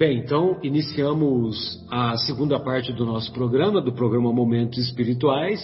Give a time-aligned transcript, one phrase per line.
[0.00, 5.60] Bem, então iniciamos a segunda parte do nosso programa, do programa Momentos Espirituais.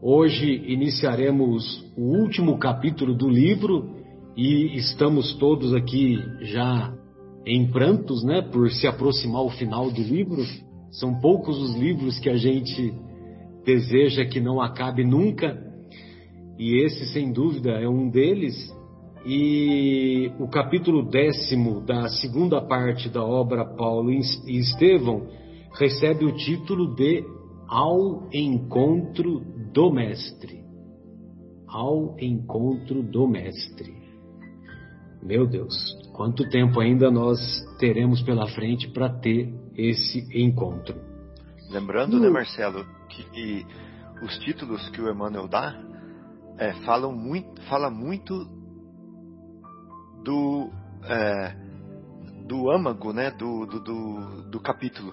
[0.00, 3.90] Hoje iniciaremos o último capítulo do livro
[4.36, 6.94] e estamos todos aqui já
[7.44, 10.44] em prantos, né, por se aproximar o final do livro.
[10.92, 12.94] São poucos os livros que a gente
[13.66, 15.60] deseja que não acabe nunca,
[16.56, 18.54] e esse, sem dúvida, é um deles.
[19.24, 24.18] E o capítulo décimo da segunda parte da obra Paulo e
[24.58, 25.28] Estevão
[25.78, 27.24] recebe o título de
[27.68, 29.40] Ao Encontro
[29.72, 30.64] do Mestre.
[31.68, 33.94] Ao Encontro do Mestre.
[35.22, 35.72] Meu Deus,
[36.12, 37.38] quanto tempo ainda nós
[37.78, 40.96] teremos pela frente para ter esse encontro?
[41.70, 43.64] Lembrando, né, Marcelo, que
[44.20, 45.80] os títulos que o Emmanuel dá
[46.58, 48.61] é, falam muito, fala muito
[50.22, 50.70] do,
[51.04, 51.54] é,
[52.46, 55.12] do âmago né, do, do, do, do capítulo,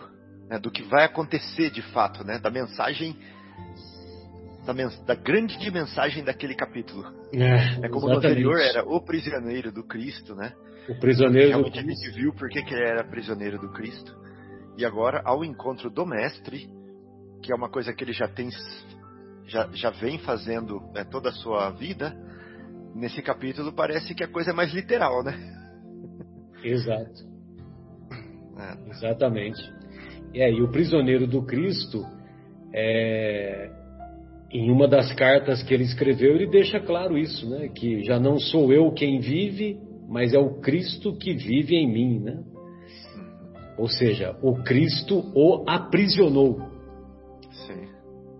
[0.49, 3.15] né, do que vai acontecer de fato, né, da mensagem,
[4.65, 4.73] da,
[5.05, 7.05] da grande mensagem daquele capítulo.
[7.33, 10.53] É, é como no anterior era o prisioneiro do Cristo, né?
[10.87, 12.01] O prisioneiro Realmente do Cristo.
[12.01, 14.17] a gente viu porque que ele era prisioneiro do Cristo.
[14.77, 16.69] E agora, ao encontro do Mestre,
[17.43, 18.49] que é uma coisa que ele já tem,
[19.45, 22.15] já, já vem fazendo né, toda a sua vida,
[22.95, 25.37] nesse capítulo parece que a coisa é mais literal, né?
[26.63, 27.27] Exato.
[28.57, 28.89] É.
[28.89, 29.61] Exatamente.
[30.33, 32.05] E aí, o prisioneiro do Cristo,
[32.73, 33.71] é,
[34.51, 37.69] em uma das cartas que ele escreveu, ele deixa claro isso, né?
[37.69, 42.19] Que já não sou eu quem vive, mas é o Cristo que vive em mim,
[42.19, 42.43] né?
[43.77, 46.59] Ou seja, o Cristo o aprisionou.
[47.65, 47.87] Sim.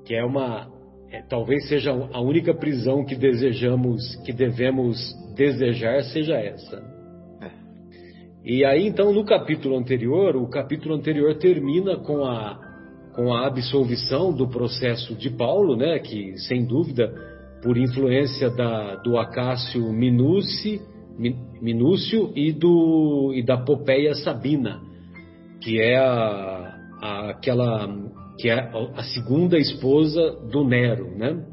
[0.06, 0.68] Que é uma,
[1.12, 4.98] é, talvez seja a única prisão que desejamos, que devemos
[5.36, 6.78] desejar, seja essa.
[7.42, 7.52] É.
[8.46, 12.60] E aí, então, no capítulo anterior, o capítulo anterior termina com a,
[13.16, 17.12] com a absolvição do processo de Paulo, né, que, sem dúvida,
[17.64, 20.80] por influência da, do Acácio Minúcio,
[21.62, 24.80] Minúcio e, do, e da Popeia Sabina,
[25.60, 27.88] que é a, a, aquela
[28.40, 31.46] que é a segunda esposa do Nero, né?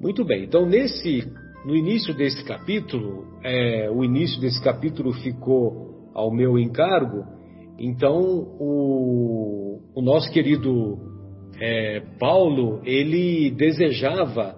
[0.00, 0.44] Muito bem.
[0.44, 1.24] Então nesse
[1.66, 7.24] no início desse capítulo, é, o início desse capítulo ficou ao meu encargo.
[7.78, 8.18] Então
[8.58, 10.96] o, o nosso querido
[11.60, 14.56] é, Paulo ele desejava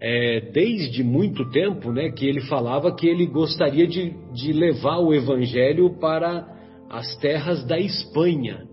[0.00, 5.14] é, desde muito tempo, né, que ele falava que ele gostaria de, de levar o
[5.14, 6.46] evangelho para
[6.88, 8.69] as terras da Espanha.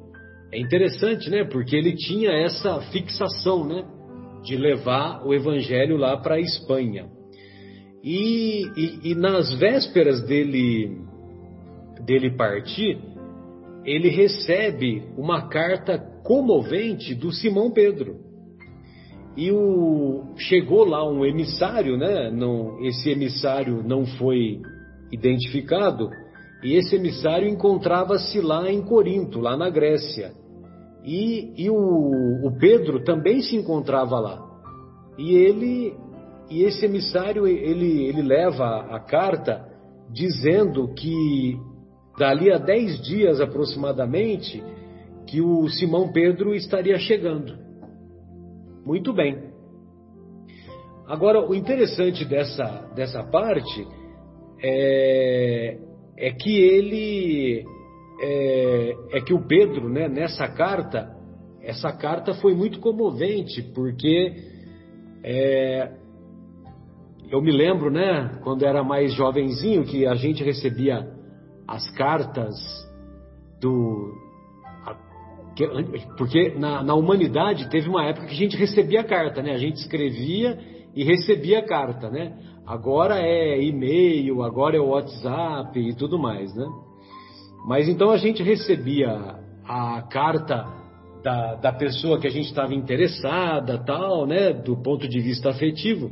[0.52, 1.44] É interessante, né?
[1.44, 3.86] Porque ele tinha essa fixação, né?
[4.44, 7.08] De levar o evangelho lá para a Espanha.
[8.04, 10.98] E, e, e, nas vésperas dele,
[12.06, 12.98] dele partir,
[13.84, 18.16] ele recebe uma carta comovente do Simão Pedro.
[19.36, 22.32] E o, chegou lá um emissário, né?
[22.32, 24.62] Não, esse emissário não foi
[25.12, 26.10] identificado,
[26.64, 30.32] e esse emissário encontrava-se lá em Corinto, lá na Grécia.
[31.04, 34.44] E, e o, o, Pedro também se encontrava lá.
[35.18, 35.96] E ele
[36.50, 39.66] e esse emissário ele, ele leva a carta
[40.12, 41.58] dizendo que
[42.18, 44.64] dali a dez dias aproximadamente
[45.28, 47.58] que o Simão Pedro estaria chegando.
[48.86, 49.48] Muito bem.
[51.06, 53.88] Agora, o interessante dessa, dessa parte
[54.62, 55.78] é,
[56.18, 57.66] é que ele
[58.20, 61.16] é, é, que o Pedro, né, nessa carta,
[61.62, 64.34] essa carta foi muito comovente, porque
[65.24, 65.92] é,
[67.30, 71.08] eu me lembro, né, quando era mais jovenzinho, que a gente recebia
[71.68, 72.56] as cartas
[73.62, 74.26] do.
[76.18, 79.54] Porque na, na humanidade teve uma época que a gente recebia carta, né?
[79.54, 80.58] A gente escrevia
[80.96, 82.38] e recebia carta, né?
[82.68, 86.68] Agora é e-mail, agora é WhatsApp e tudo mais, né?
[87.66, 90.68] Mas então a gente recebia a carta
[91.24, 94.52] da, da pessoa que a gente estava interessada, tal, né?
[94.52, 96.12] Do ponto de vista afetivo.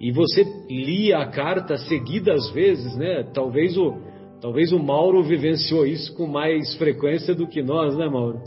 [0.00, 3.22] E você lia a carta seguidas vezes, né?
[3.32, 3.94] Talvez o,
[4.40, 8.40] talvez o Mauro vivenciou isso com mais frequência do que nós, né, Mauro?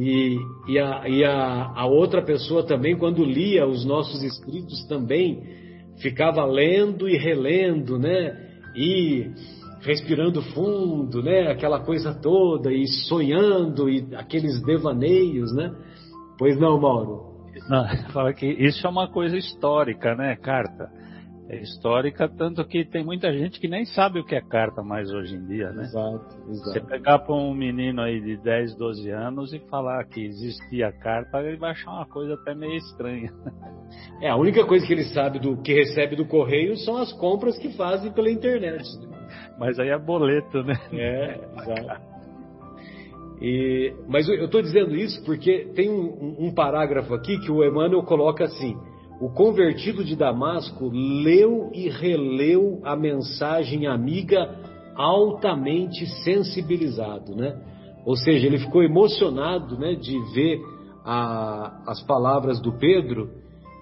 [0.00, 0.36] E,
[0.66, 5.64] e, a, e a, a outra pessoa também, quando lia os nossos escritos, também
[6.00, 8.36] ficava lendo e relendo, né?
[8.74, 9.30] E
[9.80, 11.50] respirando fundo, né?
[11.50, 15.72] Aquela coisa toda e sonhando e aqueles devaneios, né?
[16.38, 17.36] Pois não, Mauro?
[17.68, 20.90] Não, fala que isso é uma coisa histórica, né, carta?
[21.48, 25.12] É histórica, tanto que tem muita gente que nem sabe o que é carta mais
[25.12, 25.84] hoje em dia, né?
[25.84, 26.72] Exato, exato.
[26.72, 31.40] Você pegar para um menino aí de 10, 12 anos e falar que existia carta,
[31.40, 33.32] ele vai achar uma coisa até meio estranha.
[34.20, 37.56] É, a única coisa que ele sabe do que recebe do correio são as compras
[37.58, 38.82] que fazem pela internet.
[39.58, 40.74] Mas aí é boleto, né?
[40.92, 42.02] É, exato.
[43.40, 48.02] E, mas eu estou dizendo isso porque tem um, um parágrafo aqui que o Emmanuel
[48.02, 48.76] coloca assim:
[49.20, 54.54] o convertido de Damasco leu e releu a mensagem amiga
[54.94, 57.56] altamente sensibilizado, né?
[58.04, 60.60] Ou seja, ele ficou emocionado, né, de ver
[61.04, 63.30] a, as palavras do Pedro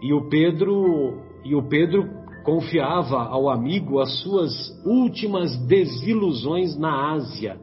[0.03, 2.09] e o Pedro e o Pedro
[2.45, 4.53] confiava ao amigo as suas
[4.85, 7.59] últimas desilusões na Ásia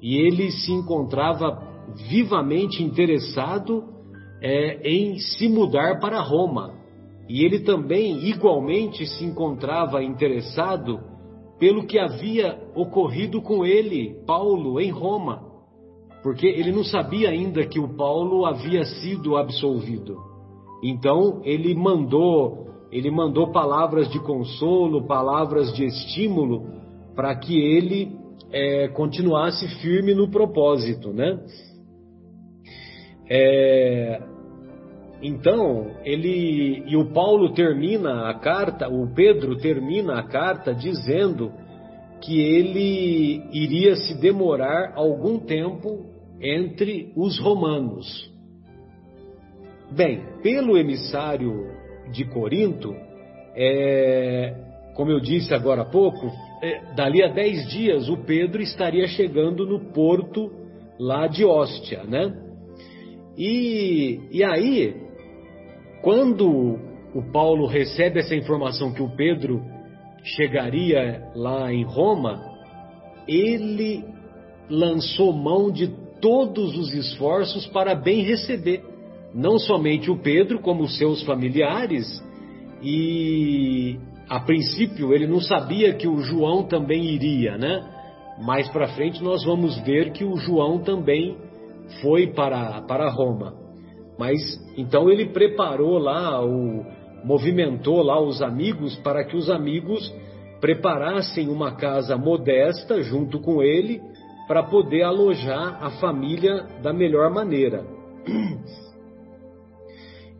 [0.00, 1.62] e ele se encontrava
[2.08, 3.84] vivamente interessado
[4.40, 6.77] é, em se mudar para Roma
[7.28, 11.00] e ele também, igualmente, se encontrava interessado
[11.58, 15.42] pelo que havia ocorrido com ele, Paulo, em Roma,
[16.22, 20.16] porque ele não sabia ainda que o Paulo havia sido absolvido.
[20.82, 26.66] Então ele mandou, ele mandou palavras de consolo, palavras de estímulo
[27.14, 28.16] para que ele
[28.50, 31.38] é, continuasse firme no propósito, né?
[33.28, 34.22] É,
[35.20, 41.52] então, ele e o Paulo termina a carta, o Pedro termina a carta dizendo
[42.20, 46.06] que ele iria se demorar algum tempo
[46.40, 48.30] entre os romanos.
[49.90, 51.66] Bem, pelo emissário
[52.12, 52.94] de Corinto,
[53.56, 54.54] é,
[54.94, 56.30] como eu disse agora há pouco,
[56.62, 60.52] é, dali a dez dias o Pedro estaria chegando no porto
[60.98, 62.36] lá de Hóstia, né?
[63.36, 65.07] E, e aí
[66.02, 66.78] quando
[67.14, 69.62] o Paulo recebe essa informação que o Pedro
[70.22, 72.40] chegaria lá em Roma,
[73.26, 74.04] ele
[74.68, 75.88] lançou mão de
[76.20, 78.82] todos os esforços para bem receber
[79.34, 82.06] não somente o Pedro, como seus familiares,
[82.82, 83.98] e
[84.28, 87.80] a princípio ele não sabia que o João também iria, né?
[88.40, 91.36] Mais para frente nós vamos ver que o João também
[92.00, 93.67] foi para, para Roma.
[94.18, 94.38] Mas
[94.76, 96.84] então ele preparou lá, o,
[97.24, 100.12] movimentou lá os amigos para que os amigos
[100.60, 104.02] preparassem uma casa modesta junto com ele
[104.48, 107.84] para poder alojar a família da melhor maneira.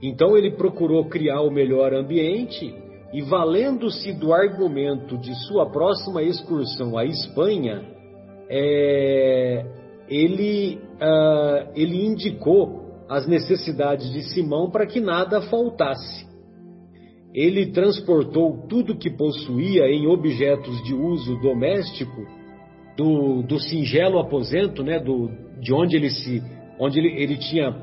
[0.02, 2.72] Então ele procurou criar o melhor ambiente
[3.12, 7.82] e, valendo-se do argumento de sua próxima excursão à Espanha,
[8.48, 9.66] é,
[10.08, 16.26] ele, uh, ele indicou as necessidades de Simão para que nada faltasse.
[17.34, 22.26] Ele transportou tudo que possuía em objetos de uso doméstico
[22.96, 26.42] do, do singelo aposento, né, do, de onde ele se,
[26.78, 27.74] onde ele, ele tinha,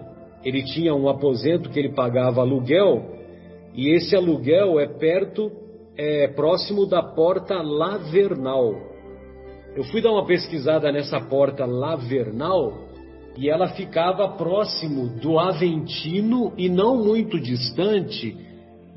[0.43, 3.15] ele tinha um aposento que ele pagava aluguel
[3.73, 5.51] e esse aluguel é perto,
[5.97, 8.73] é próximo da porta Lavernal.
[9.75, 12.84] Eu fui dar uma pesquisada nessa porta Lavernal
[13.37, 18.35] e ela ficava próximo do Aventino e não muito distante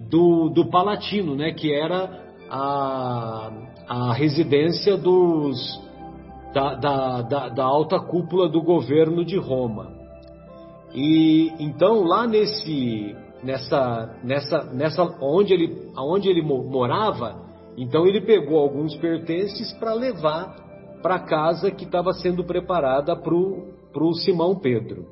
[0.08, 3.50] do, do Palatino, né, que era a,
[3.88, 5.58] a residência dos,
[6.54, 9.92] da, da, da, da alta cúpula do governo de Roma.
[10.94, 17.36] E então lá nesse nessa nessa nessa onde ele aonde ele morava,
[17.76, 20.56] então ele pegou alguns pertences para levar
[21.02, 25.06] para casa que estava sendo preparada para o para o Simão Pedro.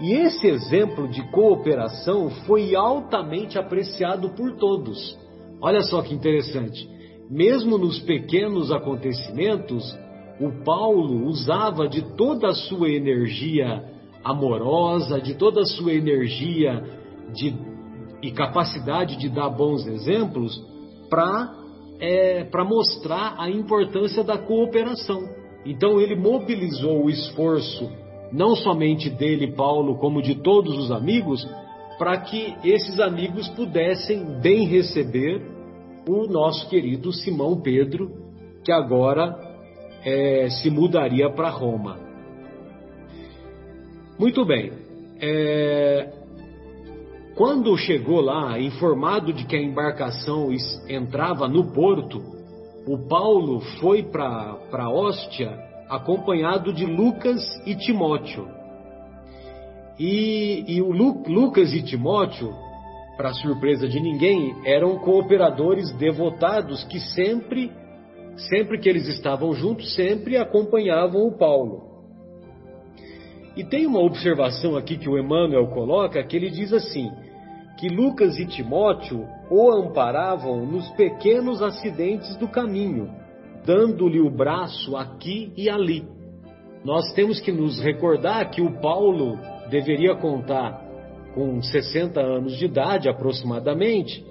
[0.00, 5.16] E esse exemplo de cooperação foi altamente apreciado por todos.
[5.60, 6.88] Olha só que interessante.
[7.30, 9.96] Mesmo nos pequenos acontecimentos,
[10.40, 13.84] o Paulo usava de toda a sua energia
[14.24, 16.82] amorosa, de toda a sua energia
[17.32, 17.54] de,
[18.22, 20.60] e capacidade de dar bons exemplos
[21.08, 21.54] para
[22.00, 25.43] é, mostrar a importância da cooperação.
[25.64, 27.90] Então ele mobilizou o esforço,
[28.32, 31.46] não somente dele, Paulo, como de todos os amigos,
[31.98, 35.40] para que esses amigos pudessem bem receber
[36.08, 38.10] o nosso querido Simão Pedro,
[38.62, 39.34] que agora
[40.04, 41.98] é, se mudaria para Roma.
[44.18, 44.72] Muito bem.
[45.20, 46.12] É,
[47.34, 50.50] quando chegou lá, informado de que a embarcação
[50.88, 52.22] entrava no porto,
[52.86, 55.50] o Paulo foi para Hóstia
[55.88, 58.48] acompanhado de Lucas e Timóteo.
[59.98, 62.52] E, e o Lu, Lucas e Timóteo
[63.16, 67.70] para surpresa de ninguém, eram cooperadores devotados que sempre,
[68.48, 71.94] sempre que eles estavam juntos, sempre acompanhavam o Paulo.
[73.56, 77.08] E tem uma observação aqui que o Emmanuel coloca, que ele diz assim,
[77.84, 83.10] que Lucas e Timóteo o amparavam nos pequenos acidentes do caminho,
[83.66, 86.02] dando-lhe o braço aqui e ali.
[86.82, 89.38] Nós temos que nos recordar que o Paulo
[89.68, 90.82] deveria contar
[91.34, 94.24] com 60 anos de idade aproximadamente,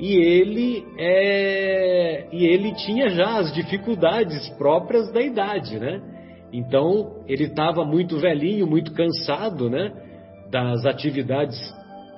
[0.00, 6.00] e ele é, e ele tinha já as dificuldades próprias da idade, né?
[6.50, 9.92] Então ele estava muito velhinho, muito cansado, né?
[10.50, 11.60] Das atividades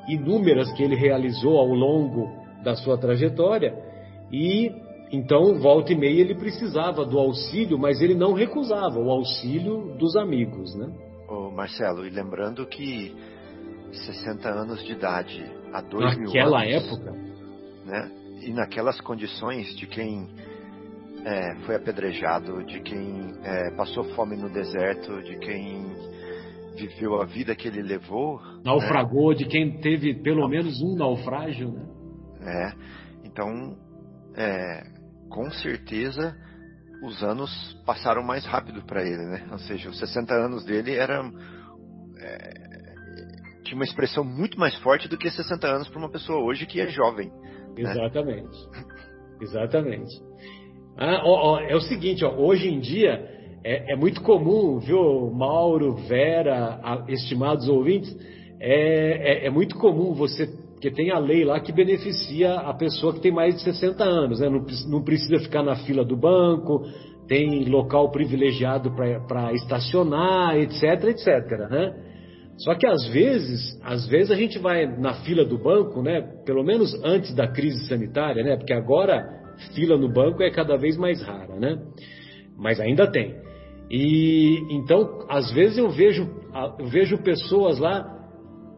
[0.08, 2.28] inúmeras que ele realizou ao longo
[2.62, 3.74] da sua trajetória
[4.32, 4.70] e
[5.12, 10.16] então volta e meia ele precisava do auxílio, mas ele não recusava o auxílio dos
[10.16, 10.92] amigos, né?
[11.28, 13.14] Ô Marcelo, e lembrando que
[13.92, 17.12] 60 anos de idade há dois Naquela mil anos, época,
[17.84, 18.10] né?
[18.42, 20.28] E naquelas condições de quem
[21.24, 25.95] é, foi apedrejado, de quem é, passou fome no deserto, de quem
[26.76, 28.40] viveu a vida que ele levou.
[28.64, 29.36] Naufragou, né?
[29.36, 31.86] de quem teve pelo menos um naufrágio, né?
[32.42, 33.26] É.
[33.26, 33.76] Então,
[34.36, 34.82] é,
[35.28, 36.36] com certeza,
[37.02, 37.50] os anos
[37.84, 39.46] passaram mais rápido para ele, né?
[39.50, 41.32] Ou seja, os 60 anos dele eram.
[42.18, 42.66] É,
[43.64, 46.80] tinha uma expressão muito mais forte do que 60 anos para uma pessoa hoje que
[46.80, 47.28] é jovem.
[47.28, 47.90] Né?
[47.90, 48.56] Exatamente.
[49.40, 50.22] Exatamente.
[50.96, 53.35] Ah, ó, ó, é o seguinte, ó, hoje em dia
[53.66, 58.16] é, é, muito comum, viu, Mauro, Vera, estimados ouvintes,
[58.60, 63.12] é, é, é, muito comum você, porque tem a lei lá que beneficia a pessoa
[63.12, 64.48] que tem mais de 60 anos, né?
[64.48, 66.84] não, não precisa ficar na fila do banco,
[67.26, 68.94] tem local privilegiado
[69.26, 71.26] para estacionar, etc, etc,
[71.68, 71.92] né?
[72.58, 76.22] Só que às vezes, às vezes a gente vai na fila do banco, né?
[76.46, 78.56] Pelo menos antes da crise sanitária, né?
[78.56, 79.26] Porque agora
[79.74, 81.76] fila no banco é cada vez mais rara, né?
[82.56, 83.45] Mas ainda tem.
[83.90, 86.28] E então, às vezes eu vejo,
[86.78, 88.14] eu vejo pessoas lá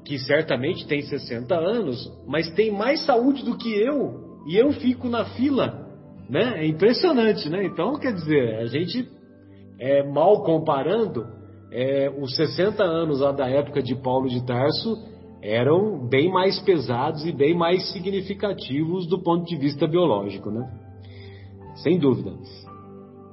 [0.05, 5.09] que certamente têm 60 anos, mas têm mais saúde do que eu, e eu fico
[5.09, 5.87] na fila,
[6.29, 6.63] né?
[6.63, 7.65] É impressionante, né?
[7.65, 9.07] Então, quer dizer, a gente
[9.79, 11.27] é, mal comparando,
[11.71, 14.97] é, os 60 anos lá da época de Paulo de Tarso
[15.43, 20.69] eram bem mais pesados e bem mais significativos do ponto de vista biológico, né?
[21.77, 22.33] Sem dúvida.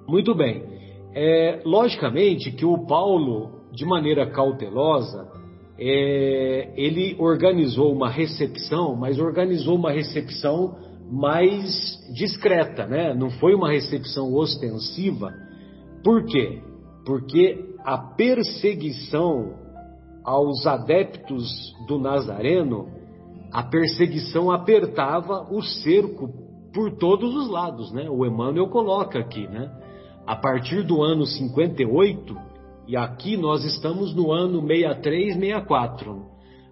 [0.08, 0.75] Muito bem.
[1.18, 5.32] É, logicamente que o Paulo, de maneira cautelosa,
[5.80, 10.76] é, ele organizou uma recepção, mas organizou uma recepção
[11.10, 13.14] mais discreta, né?
[13.14, 15.32] Não foi uma recepção ostensiva.
[16.04, 16.62] Por quê?
[17.06, 19.54] Porque a perseguição
[20.22, 22.90] aos adeptos do Nazareno,
[23.54, 26.30] a perseguição apertava o cerco
[26.74, 28.10] por todos os lados, né?
[28.10, 29.72] O Emmanuel coloca aqui, né?
[30.26, 32.36] A partir do ano 58,
[32.88, 36.26] e aqui nós estamos no ano 63, 64,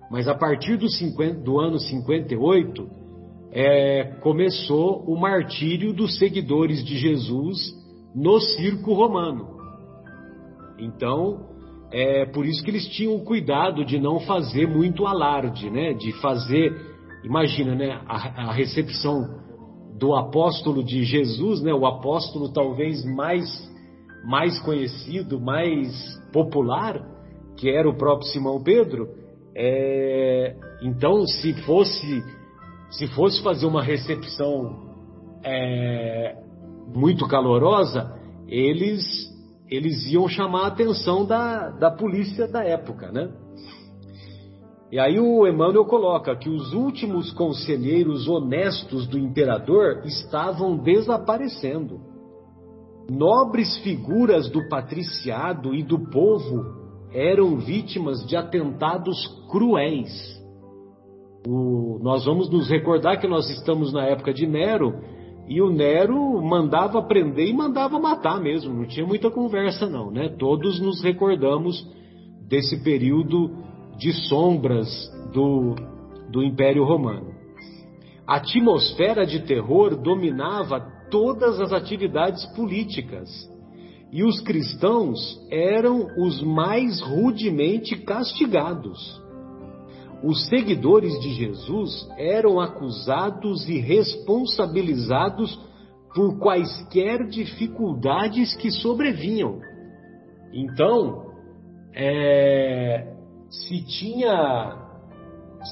[0.09, 2.87] mas a partir do, 50, do ano 58
[3.51, 7.57] é, começou o martírio dos seguidores de Jesus
[8.13, 9.57] no circo romano.
[10.79, 11.47] Então,
[11.91, 15.93] é por isso que eles tinham cuidado de não fazer muito alarde, né?
[15.93, 16.75] De fazer,
[17.23, 18.01] imagina, né?
[18.07, 19.23] A, a recepção
[19.97, 23.45] do apóstolo de Jesus, né, o apóstolo talvez mais,
[24.25, 25.91] mais conhecido, mais
[26.31, 27.01] popular,
[27.57, 29.07] que era o próprio Simão Pedro.
[29.55, 32.23] É, então, se fosse,
[32.89, 34.93] se fosse fazer uma recepção
[35.43, 36.37] é,
[36.93, 39.03] muito calorosa, eles,
[39.69, 43.29] eles iam chamar a atenção da, da polícia da época, né?
[44.93, 51.99] E aí o Emmanuel coloca que os últimos conselheiros honestos do imperador estavam desaparecendo.
[53.09, 56.63] Nobres figuras do patriciado e do povo
[57.11, 59.17] eram vítimas de atentados
[59.49, 60.11] cruéis.
[61.47, 64.93] O, nós vamos nos recordar que nós estamos na época de Nero
[65.49, 70.29] e o Nero mandava prender e mandava matar mesmo, não tinha muita conversa não, né?
[70.37, 71.83] Todos nos recordamos
[72.47, 74.87] desse período de sombras
[75.33, 75.75] do,
[76.29, 77.33] do Império Romano.
[78.25, 80.79] A atmosfera de terror dominava
[81.11, 83.29] todas as atividades políticas
[84.11, 85.19] e os cristãos
[85.51, 89.21] eram os mais rudemente castigados.
[90.23, 95.59] Os seguidores de Jesus eram acusados e responsabilizados
[96.15, 99.59] por quaisquer dificuldades que sobrevinham.
[100.53, 101.33] Então,
[101.93, 103.12] é,
[103.53, 104.79] se tinha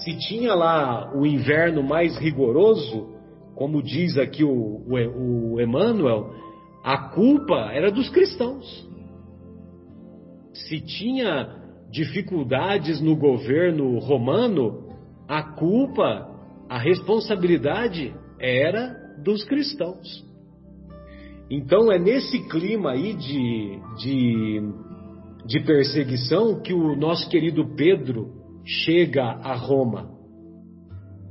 [0.03, 3.09] se tinha lá o inverno mais rigoroso,
[3.55, 6.33] como diz aqui o, o, o Emmanuel,
[6.83, 8.89] a culpa era dos cristãos.
[10.53, 11.61] Se tinha
[11.91, 14.95] dificuldades no governo romano,
[15.27, 16.29] a culpa,
[16.69, 20.25] a responsabilidade era dos cristãos.
[21.50, 24.61] Então é nesse clima aí de, de,
[25.45, 28.29] de perseguição que o nosso querido Pedro
[28.65, 30.12] chega a Roma.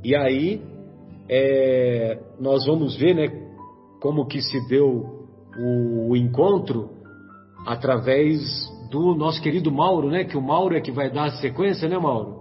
[0.04, 0.62] E aí
[1.28, 3.28] é, nós vamos ver né,
[4.00, 6.90] como que se deu o, o encontro
[7.66, 8.40] através
[8.90, 10.24] do nosso querido Mauro, né?
[10.24, 12.40] Que o Mauro é que vai dar a sequência, né, Mauro?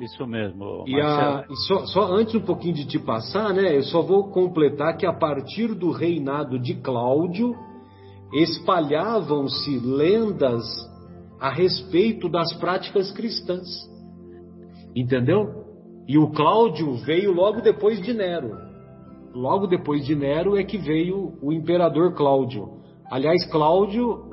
[0.00, 0.84] Isso mesmo.
[0.86, 3.76] E, a, e só, só, antes um pouquinho de te passar, né?
[3.76, 7.54] Eu só vou completar que a partir do reinado de Cláudio
[8.32, 10.64] espalhavam-se lendas
[11.40, 13.66] a respeito das práticas cristãs.
[14.94, 15.64] Entendeu?
[16.08, 18.56] E o Cláudio veio logo depois de Nero.
[19.34, 22.80] Logo depois de Nero é que veio o imperador Cláudio.
[23.10, 24.30] Aliás, Cláudio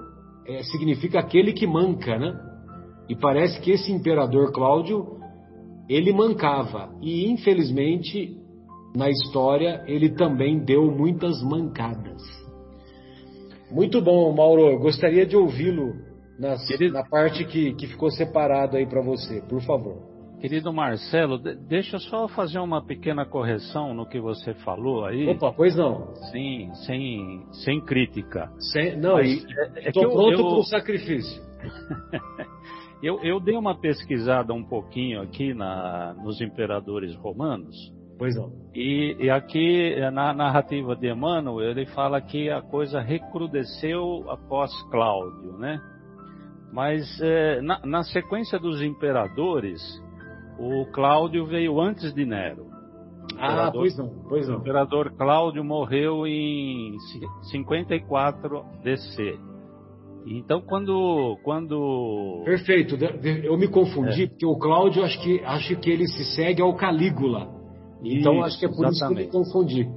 [0.47, 2.33] é, significa aquele que manca, né?
[3.09, 5.19] E parece que esse imperador Cláudio
[5.89, 8.37] ele mancava e infelizmente
[8.95, 12.21] na história ele também deu muitas mancadas.
[13.73, 14.77] Muito bom, Mauro.
[14.77, 15.95] Gostaria de ouvi-lo
[16.39, 16.55] na,
[16.91, 20.13] na, parte que, que ficou separado aí para você, por favor.
[20.39, 25.27] Querido Marcelo, deixa eu só fazer uma pequena correção no que você falou aí.
[25.27, 26.13] Opa, pois não.
[26.31, 28.51] Sim, sem, sem crítica.
[28.59, 31.41] Sem, não, estou é, é pronto para o sacrifício.
[33.01, 37.75] eu, eu dei uma pesquisada um pouquinho aqui na, nos imperadores romanos.
[38.17, 38.51] Pois não.
[38.73, 45.53] E, e, aqui, na narrativa de Emmanuel, ele fala que a coisa recrudesceu após Cláudio,
[45.57, 45.79] né?
[46.71, 49.81] Mas é, na, na sequência dos imperadores,
[50.57, 52.67] o Cláudio veio antes de Nero.
[53.37, 54.57] Ah, pois não, pois não.
[54.57, 56.95] O imperador Cláudio morreu em
[57.51, 59.37] 54 DC.
[60.25, 62.41] Então, quando, quando...
[62.45, 62.95] Perfeito,
[63.43, 64.27] eu me confundi, é.
[64.27, 67.62] porque o Cláudio, acho que, acho que ele se segue ao Calígula.
[68.03, 69.21] Então, isso, acho que é por exatamente.
[69.21, 69.89] isso que eu me confundi.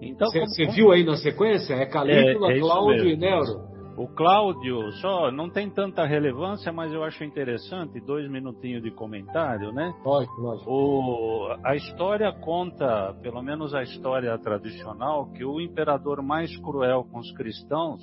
[0.00, 1.74] Então, Você viu aí na sequência?
[1.74, 3.74] É Calígula, é, é Cláudio e Nero.
[3.96, 9.72] O Cláudio, só não tem tanta relevância, mas eu acho interessante, dois minutinhos de comentário,
[9.72, 9.94] né?
[10.02, 10.68] Pode, lógico.
[10.68, 17.20] O, a história conta, pelo menos a história tradicional, que o imperador mais cruel com
[17.20, 18.00] os cristãos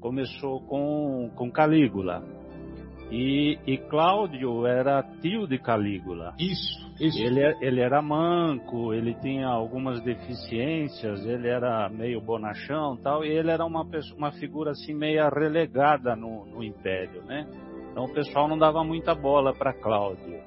[0.00, 2.22] começou com, com Calígula.
[3.10, 6.34] E, e Cláudio era tio de Calígula.
[6.38, 7.22] Isso, isso.
[7.22, 13.50] Ele, ele era manco, ele tinha algumas deficiências, ele era meio bonachão tal, e ele
[13.50, 17.46] era uma, pessoa, uma figura assim meio relegada no, no império, né?
[17.92, 20.40] Então o pessoal não dava muita bola para Cláudio.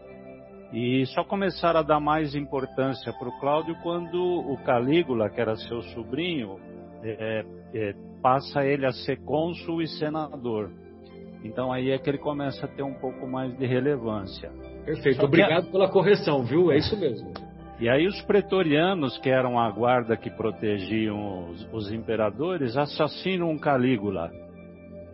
[0.71, 5.55] E só começaram a dar mais importância para o Cláudio quando o Calígula, que era
[5.55, 6.59] seu sobrinho,
[7.01, 7.43] é,
[7.73, 10.69] é, passa ele a ser cônsul e senador.
[11.43, 14.51] Então aí é que ele começa a ter um pouco mais de relevância.
[14.85, 15.71] Perfeito, obrigado a...
[15.71, 16.71] pela correção, viu?
[16.71, 17.31] É isso mesmo.
[17.79, 24.29] E aí os pretorianos, que eram a guarda que protegiam os, os imperadores, assassinam Calígula.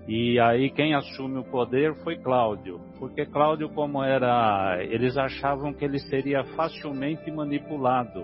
[0.08, 5.84] E aí quem assume o poder foi Cláudio, porque Cláudio como era, eles achavam que
[5.84, 8.24] ele seria facilmente manipulado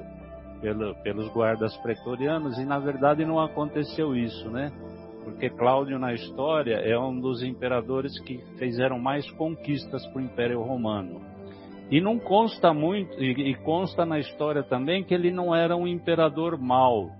[0.61, 4.71] pelo, pelos guardas pretorianos e na verdade não aconteceu isso, né?
[5.23, 10.61] Porque Cláudio na história é um dos imperadores que fizeram mais conquistas para o Império
[10.61, 11.21] Romano.
[11.89, 16.57] E não consta muito, e, consta na história também que ele não era um imperador
[16.57, 17.11] mau,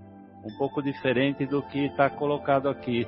[0.44, 3.06] um pouco diferente do que está colocado aqui.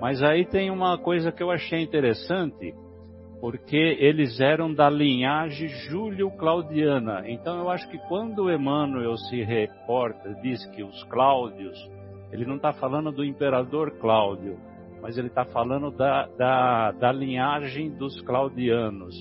[0.00, 2.74] Mas aí tem uma coisa que eu achei interessante,
[3.40, 7.24] porque eles eram da linhagem Júlio-Claudiana.
[7.26, 11.78] Então eu acho que quando Emmanuel se reporta, diz que os Cláudios
[12.32, 14.58] ele não está falando do imperador Cláudio,
[15.00, 19.14] mas ele está falando da, da, da linhagem dos claudianos,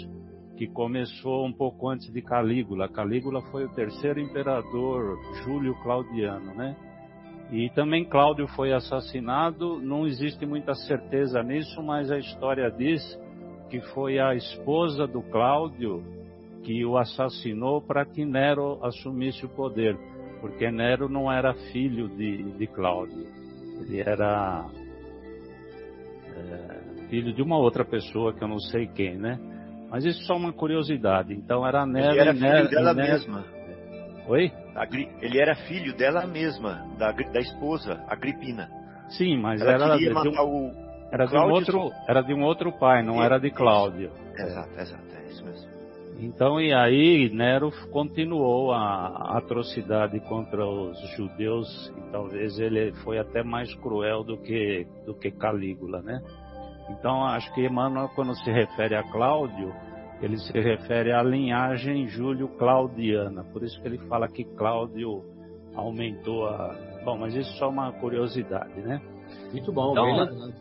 [0.57, 2.87] que começou um pouco antes de Calígula.
[2.87, 6.75] Calígula foi o terceiro imperador Júlio Claudiano, né?
[7.51, 13.01] E também Cláudio foi assassinado, não existe muita certeza nisso, mas a história diz
[13.69, 16.03] que foi a esposa do Cláudio
[16.63, 19.95] que o assassinou para que Nero assumisse o poder
[20.45, 23.25] porque Nero não era filho de, de Cláudio,
[23.81, 24.63] ele era
[26.35, 29.39] é, filho de uma outra pessoa que eu não sei quem, né?
[29.89, 31.33] Mas isso é só uma curiosidade.
[31.33, 32.11] Então era Nero.
[32.11, 33.11] Ele era filho Nero, dela Nero...
[33.11, 33.43] mesma.
[34.27, 34.51] Oi?
[35.19, 38.69] Ele era filho dela mesma, da, da esposa, Agripina.
[39.09, 40.71] Sim, mas Ela era de um, o,
[41.11, 44.11] era de um outro, era de um outro pai, não e, era de Cláudio.
[44.37, 45.74] Exato, exato, é isso mesmo.
[46.19, 53.43] Então, e aí Nero continuou a atrocidade contra os judeus, e talvez ele foi até
[53.43, 56.21] mais cruel do que, do que Calígula, né?
[56.89, 59.73] Então, acho que Emmanuel, quando se refere a Cláudio,
[60.21, 65.23] ele se refere à linhagem Júlio-Claudiana, por isso que ele fala que Cláudio
[65.75, 66.75] aumentou a.
[67.03, 69.01] Bom, mas isso é só uma curiosidade, né?
[69.51, 70.53] Muito bom, então,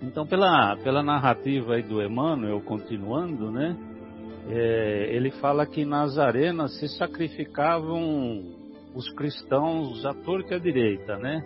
[0.00, 3.76] então pela, pela narrativa aí do Emmanuel, continuando, né?
[4.48, 8.42] É, ele fala que nas arenas se sacrificavam
[8.94, 11.44] os cristãos à torta e à direita, né?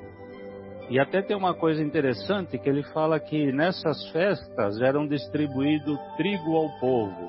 [0.88, 6.56] E até tem uma coisa interessante que ele fala que nessas festas eram distribuído trigo
[6.56, 7.28] ao povo.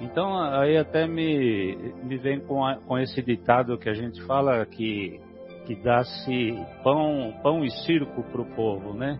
[0.00, 4.66] Então aí até me, me vem com, a, com esse ditado que a gente fala
[4.66, 5.18] que,
[5.66, 9.18] que dá-se pão, pão e circo para o povo, né?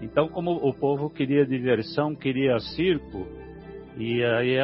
[0.00, 3.26] Então como o povo queria diversão, queria circo,
[4.00, 4.54] e aí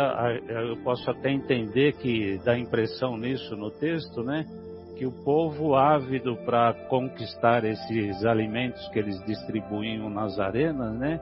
[0.48, 4.46] eu posso até entender que dá impressão nisso no texto, né?
[4.96, 11.20] Que o povo ávido para conquistar esses alimentos que eles distribuíam nas arenas, né?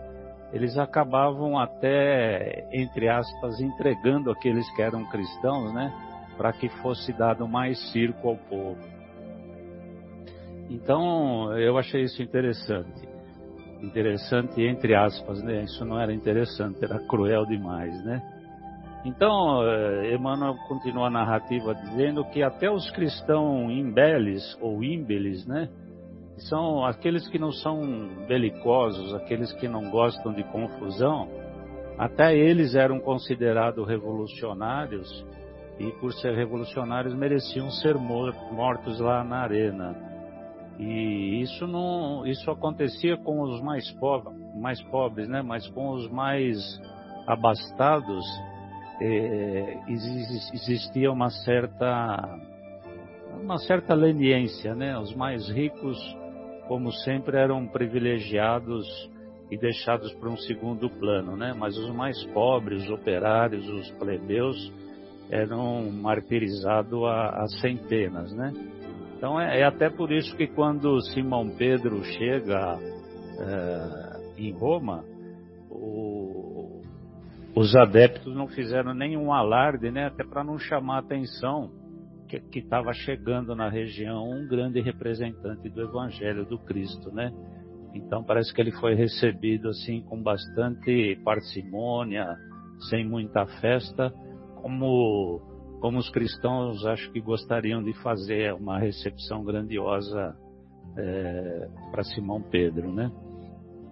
[0.52, 5.92] Eles acabavam até, entre aspas, entregando aqueles que eram cristãos, né?
[6.36, 8.78] Para que fosse dado mais circo ao povo.
[10.70, 13.13] Então, eu achei isso interessante
[13.82, 15.62] interessante entre aspas, né?
[15.62, 18.22] Isso não era interessante, era cruel demais, né?
[19.04, 25.68] Então, eh, Emmanuel continua a narrativa dizendo que até os cristãos imbeles ou ímbeles, né?
[26.48, 31.28] São aqueles que não são belicosos, aqueles que não gostam de confusão,
[31.98, 35.24] até eles eram considerados revolucionários
[35.78, 40.03] e por ser revolucionários mereciam ser mortos lá na arena.
[40.78, 45.40] E isso não, isso acontecia com os mais, pobres, mais pobres, né?
[45.42, 46.58] Mas com os mais
[47.26, 48.24] abastados
[49.00, 52.38] é, existia uma certa,
[53.40, 54.98] uma certa leniência, né?
[54.98, 55.98] Os mais ricos,
[56.66, 58.86] como sempre, eram privilegiados
[59.50, 61.54] e deixados para um segundo plano, né?
[61.56, 64.72] Mas os mais pobres, os operários, os plebeus,
[65.30, 68.52] eram martirizados a, a centenas, né?
[69.16, 72.78] Então é, é, até por isso que quando Simão Pedro chega
[73.38, 75.04] é, em Roma,
[75.70, 76.82] o,
[77.54, 81.70] os adeptos não fizeram nenhum alarde, né, até para não chamar a atenção
[82.50, 87.32] que estava chegando na região um grande representante do Evangelho do Cristo, né?
[87.94, 92.26] Então parece que ele foi recebido assim com bastante parcimônia,
[92.90, 94.12] sem muita festa,
[94.56, 95.40] como
[95.84, 100.34] como os cristãos acho que gostariam de fazer uma recepção grandiosa
[100.96, 103.12] é, para Simão Pedro, né?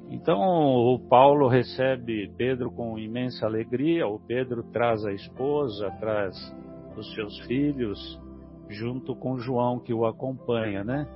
[0.08, 4.08] Então o Paulo recebe Pedro com imensa alegria.
[4.08, 6.34] O Pedro traz a esposa, traz
[6.96, 8.18] os seus filhos,
[8.70, 11.06] junto com João que o acompanha, né?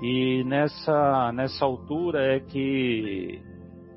[0.00, 3.38] E nessa nessa altura é que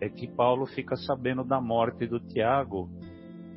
[0.01, 2.89] é que Paulo fica sabendo da morte do Tiago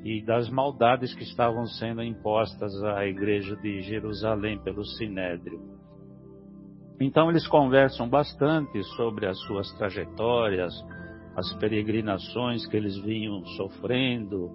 [0.05, 5.61] e das maldades que estavam sendo impostas à igreja de Jerusalém pelo Sinédrio.
[7.01, 10.73] Então eles conversam bastante sobre as suas trajetórias,
[11.37, 14.51] as peregrinações que eles vinham sofrendo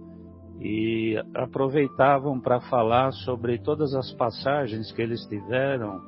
[0.60, 6.02] e aproveitavam para falar sobre todas as passagens que eles tiveram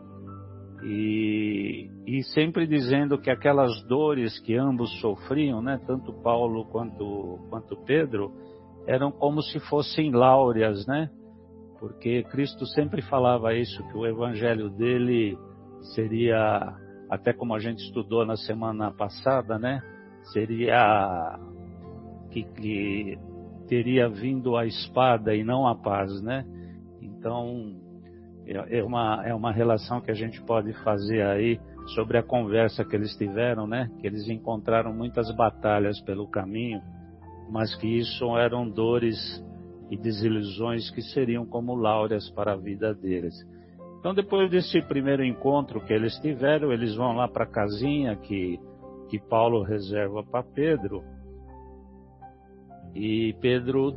[0.83, 7.77] e, e sempre dizendo que aquelas dores que ambos sofriam, né, tanto Paulo quanto, quanto
[7.85, 8.31] Pedro,
[8.87, 11.09] eram como se fossem láureas, né?
[11.79, 15.37] Porque Cristo sempre falava isso, que o evangelho dele
[15.93, 16.73] seria,
[17.09, 19.81] até como a gente estudou na semana passada, né?
[20.31, 21.39] Seria
[22.31, 23.17] que, que
[23.67, 26.45] teria vindo a espada e não a paz, né?
[27.01, 27.75] Então,
[28.45, 31.59] é, é uma, é uma relação que a gente pode fazer aí
[31.95, 33.89] sobre a conversa que eles tiveram, né?
[33.99, 36.81] Que eles encontraram muitas batalhas pelo caminho
[37.53, 39.15] mas que isso eram dores
[39.91, 43.35] e desilusões que seriam como láureas para a vida deles.
[43.99, 48.59] Então, depois desse primeiro encontro que eles tiveram, eles vão lá para a casinha que,
[49.07, 51.03] que Paulo reserva para Pedro.
[52.95, 53.93] E Pedro,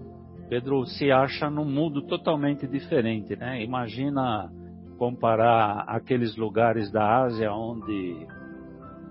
[0.51, 3.65] Pedro se acha num mundo totalmente diferente, né?
[3.65, 4.53] Imagina
[4.99, 8.27] comparar aqueles lugares da Ásia onde,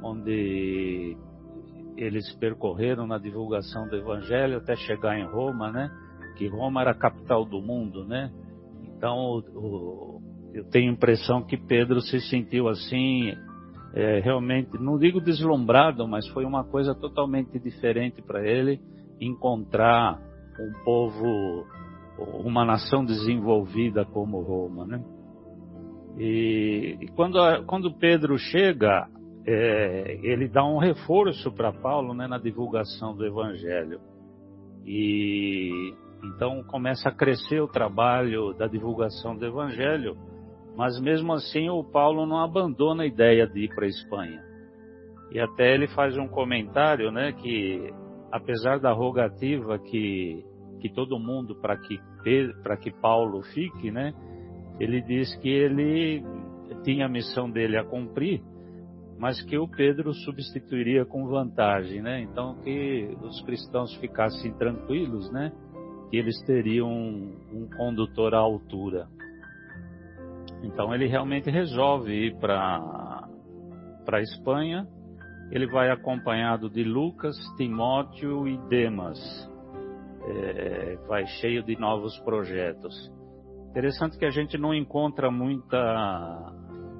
[0.03, 1.17] onde
[1.97, 5.89] eles percorreram na divulgação do Evangelho até chegar em Roma, né?
[6.37, 8.31] Que Roma era a capital do mundo, né?
[8.83, 10.21] Então, o, o,
[10.53, 13.33] eu tenho a impressão que Pedro se sentiu assim,
[13.93, 18.79] é, realmente, não digo deslumbrado, mas foi uma coisa totalmente diferente para ele
[19.19, 20.19] encontrar
[20.59, 21.65] um povo,
[22.43, 25.03] uma nação desenvolvida como Roma, né?
[26.17, 29.07] E, e quando, quando Pedro chega,
[29.47, 33.99] é, ele dá um reforço para Paulo né, na divulgação do Evangelho.
[34.85, 40.17] E então começa a crescer o trabalho da divulgação do Evangelho,
[40.75, 44.43] mas mesmo assim o Paulo não abandona a ideia de ir para a Espanha.
[45.31, 47.93] E até ele faz um comentário, né, que
[48.31, 50.43] apesar da rogativa que,
[50.79, 51.99] que todo mundo para que
[52.81, 54.11] que Paulo fique, né,
[54.79, 56.23] ele diz que ele
[56.83, 58.41] tinha a missão dele a cumprir,
[59.17, 62.21] mas que o Pedro substituiria com vantagem, né?
[62.21, 65.51] Então que os cristãos ficassem tranquilos, né?
[66.09, 69.07] Que eles teriam um, um condutor à altura.
[70.63, 73.27] Então ele realmente resolve ir para
[74.05, 74.87] para Espanha.
[75.51, 79.19] Ele vai acompanhado de Lucas, Timóteo e Demas.
[80.27, 82.93] É, vai cheio de novos projetos.
[83.69, 86.53] Interessante que a gente não encontra muita,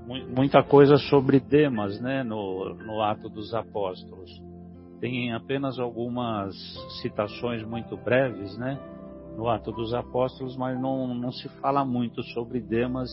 [0.05, 4.29] muita coisa sobre Demas né, no, no Ato dos Apóstolos.
[4.99, 6.55] Tem apenas algumas
[7.01, 8.79] citações muito breves né,
[9.35, 13.09] no Ato dos Apóstolos, mas não, não se fala muito sobre Demas,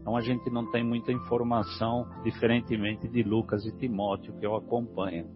[0.00, 5.26] então a gente não tem muita informação, diferentemente de Lucas e Timóteo, que eu acompanho.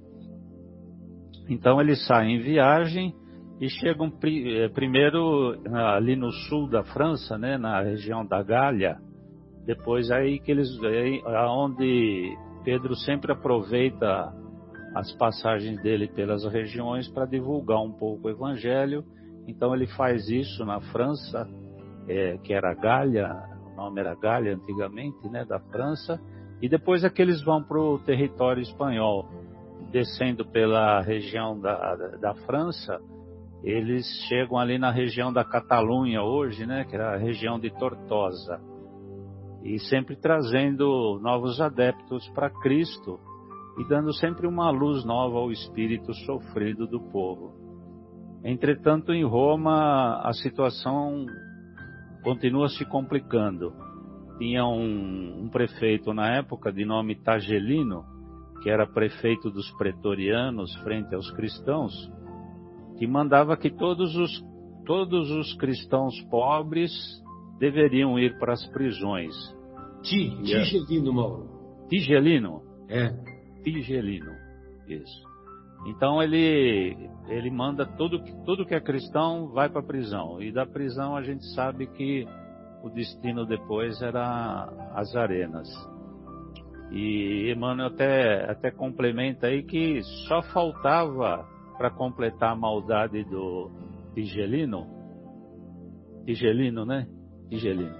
[1.48, 3.12] Então ele sai em viagem
[3.60, 8.98] e chegam eh, primeiro ali no sul da França, né, na região da Gália.
[9.64, 14.32] Depois aí que eles, aí, aonde Pedro sempre aproveita
[14.94, 19.04] as passagens dele pelas regiões para divulgar um pouco o Evangelho.
[19.46, 21.48] Então ele faz isso na França,
[22.08, 23.30] é, que era Gália,
[23.72, 26.20] o nome era Gália antigamente, né, da França.
[26.60, 29.28] E depois é que eles vão para o território espanhol,
[29.90, 33.00] descendo pela região da, da França
[33.62, 38.60] eles chegam ali na região da Catalunha hoje, né, que era a região de Tortosa,
[39.62, 43.18] e sempre trazendo novos adeptos para Cristo
[43.78, 47.54] e dando sempre uma luz nova ao espírito sofrido do povo.
[48.42, 51.26] Entretanto, em Roma, a situação
[52.22, 53.72] continua se complicando.
[54.38, 58.04] Tinha um, um prefeito na época de nome Tagelino,
[58.62, 61.92] que era prefeito dos pretorianos frente aos cristãos,
[62.98, 64.44] que mandava que todos os,
[64.86, 66.90] todos os cristãos pobres
[67.60, 69.34] deveriam ir para as prisões.
[70.02, 71.86] Ti, Tigelino, Mauro.
[71.88, 72.62] Tigelino?
[72.88, 73.10] É.
[73.62, 74.32] Tigelino,
[74.88, 75.30] isso.
[75.86, 76.96] Então ele,
[77.28, 80.42] ele manda tudo, tudo que é cristão vai para a prisão.
[80.42, 82.26] E da prisão a gente sabe que
[82.82, 85.68] o destino depois era as arenas.
[86.90, 91.46] E Emmanuel até, até complementa aí que só faltava
[91.78, 93.70] para completar a maldade do
[94.14, 94.86] Tigelino.
[96.26, 97.06] Tigelino, né?
[97.50, 97.94] Tigelino.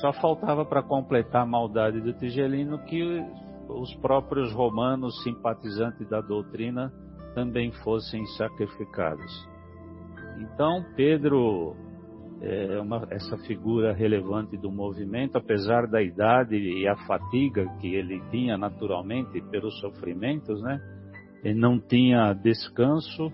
[0.00, 3.02] Só faltava para completar a maldade do Tigelino que
[3.68, 6.92] os próprios romanos simpatizantes da doutrina
[7.34, 9.48] também fossem sacrificados.
[10.38, 11.76] Então, Pedro
[12.40, 18.20] é uma, essa figura relevante do movimento, apesar da idade e a fatiga que ele
[18.30, 20.80] tinha naturalmente pelos sofrimentos, né?
[21.44, 23.30] ele não tinha descanso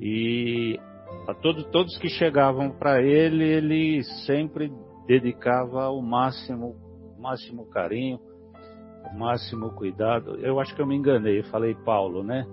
[0.00, 0.78] e
[1.26, 4.72] a todos, todos que chegavam para ele, ele sempre
[5.06, 6.76] dedicava o máximo,
[7.16, 8.18] o máximo carinho,
[9.12, 10.36] o máximo cuidado.
[10.36, 12.46] Eu acho que eu me enganei, eu falei Paulo, né?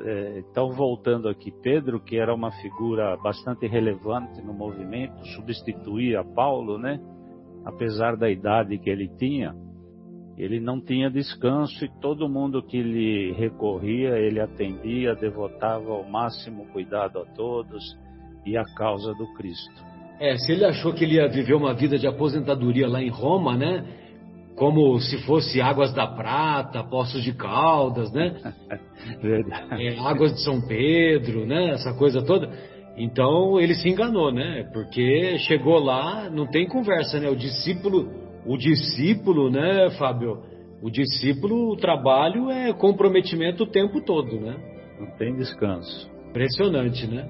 [0.00, 6.78] É, então, voltando aqui, Pedro, que era uma figura bastante relevante no movimento, substituía Paulo,
[6.78, 7.00] né?
[7.64, 9.54] Apesar da idade que ele tinha,
[10.36, 16.66] ele não tinha descanso e todo mundo que lhe recorria, ele atendia, devotava o máximo
[16.72, 17.82] cuidado a todos
[18.44, 19.84] e a causa do Cristo.
[20.20, 23.56] É, se ele achou que ele ia viver uma vida de aposentadoria lá em Roma,
[23.56, 23.84] né?
[24.56, 28.34] Como se fosse Águas da Prata, Poços de Caldas, né?
[29.20, 29.86] Verdade.
[29.86, 31.70] É, Águas de São Pedro, né?
[31.70, 32.50] Essa coisa toda.
[32.96, 34.68] Então ele se enganou, né?
[34.72, 37.28] Porque chegou lá, não tem conversa, né?
[37.28, 40.42] O discípulo o discípulo, né, Fábio?
[40.82, 44.56] O discípulo, o trabalho é comprometimento o tempo todo, né?
[45.00, 46.10] Não tem descanso.
[46.28, 47.28] Impressionante, né?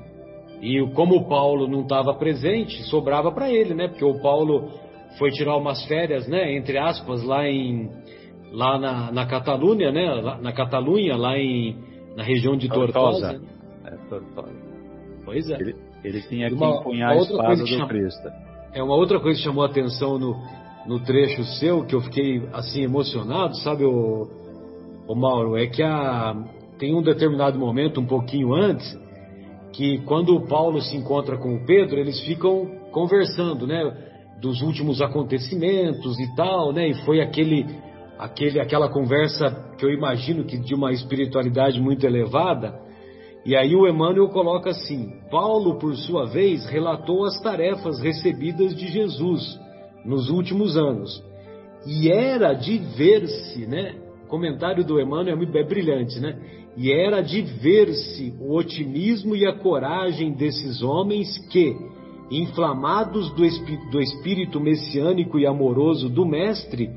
[0.61, 3.89] E como o Paulo não estava presente, sobrava para ele, né?
[3.89, 4.71] Porque o Paulo
[5.19, 6.55] foi tirar umas férias, né?
[6.57, 7.89] Entre aspas, lá em
[8.53, 10.13] lá na, na Catalunha, né?
[10.15, 11.77] Lá, na Catalunha, lá em
[12.17, 13.33] na região de Tortosa.
[13.33, 13.45] Tortosa.
[13.85, 14.67] É, Tortosa.
[15.25, 15.55] Pois é.
[15.61, 18.29] Ele, ele tinha que uma, empunhar a espada do Cristo.
[18.73, 20.37] É uma outra coisa que chamou a atenção no,
[20.87, 24.29] no trecho seu que eu fiquei assim emocionado, sabe, o,
[25.09, 26.35] o Mauro, é que a,
[26.79, 28.87] tem um determinado momento, um pouquinho antes,
[29.73, 34.05] que quando Paulo se encontra com o Pedro, eles ficam conversando, né?
[34.41, 36.89] Dos últimos acontecimentos e tal, né?
[36.89, 37.67] E foi aquele,
[38.19, 42.79] aquele, aquela conversa que eu imagino que de uma espiritualidade muito elevada.
[43.45, 48.89] E aí o Emmanuel coloca assim: Paulo, por sua vez, relatou as tarefas recebidas de
[48.89, 49.66] Jesus
[50.07, 51.23] nos últimos anos.
[51.87, 53.95] E era de ver-se, né?
[54.25, 56.37] O comentário do Emmanuel é, é brilhante, né?
[56.77, 61.75] E era de ver-se o otimismo e a coragem desses homens que,
[62.31, 63.43] inflamados do,
[63.91, 66.91] do espírito messiânico e amoroso do Mestre,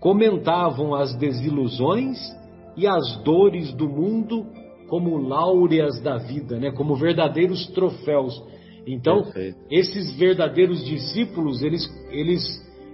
[0.00, 2.18] comentavam as desilusões
[2.76, 4.46] e as dores do mundo
[4.88, 6.70] como láureas da vida, né?
[6.70, 8.40] como verdadeiros troféus.
[8.86, 9.58] Então, Perfeito.
[9.70, 12.42] esses verdadeiros discípulos, eles, eles,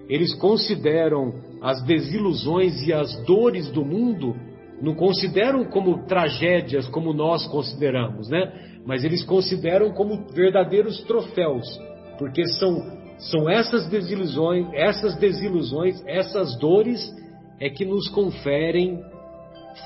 [0.09, 4.35] eles consideram as desilusões e as dores do mundo
[4.81, 8.53] não consideram como tragédias como nós consideramos, né?
[8.85, 11.65] Mas eles consideram como verdadeiros troféus,
[12.19, 13.01] porque são
[13.31, 17.01] são essas desilusões, essas desilusões, essas dores
[17.61, 19.01] é que nos conferem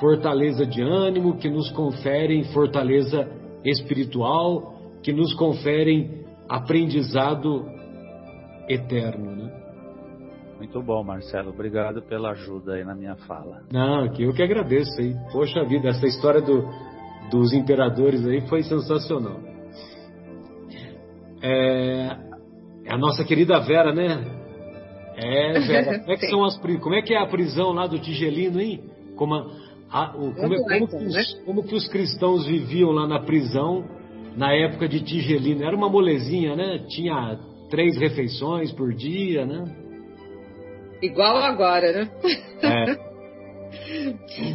[0.01, 3.29] fortaleza de ânimo, que nos conferem fortaleza
[3.65, 4.76] espiritual,
[5.07, 7.65] que nos conferem aprendizado
[8.69, 9.53] eterno, né?
[10.57, 11.51] Muito bom, Marcelo.
[11.51, 13.63] Obrigado pela ajuda aí na minha fala.
[13.71, 15.15] Não, que eu que agradeço aí.
[15.31, 16.69] Poxa vida, essa história do,
[17.31, 19.39] dos imperadores aí foi sensacional.
[21.41, 22.17] É,
[22.87, 24.25] é a nossa querida Vera, né?
[25.15, 26.01] É, Vera.
[26.01, 28.83] Como é que, são as, como é, que é a prisão lá do Tigelino, hein?
[29.15, 29.47] Como, a,
[29.89, 31.23] a, o, como, é, como, que os, né?
[31.45, 33.85] como que os cristãos viviam lá na prisão
[34.37, 35.65] na época de Tigelino?
[35.65, 36.85] Era uma molezinha, né?
[36.89, 37.39] Tinha
[37.71, 39.65] três refeições por dia, né?
[41.03, 42.11] Igual agora, né?
[42.63, 43.07] É.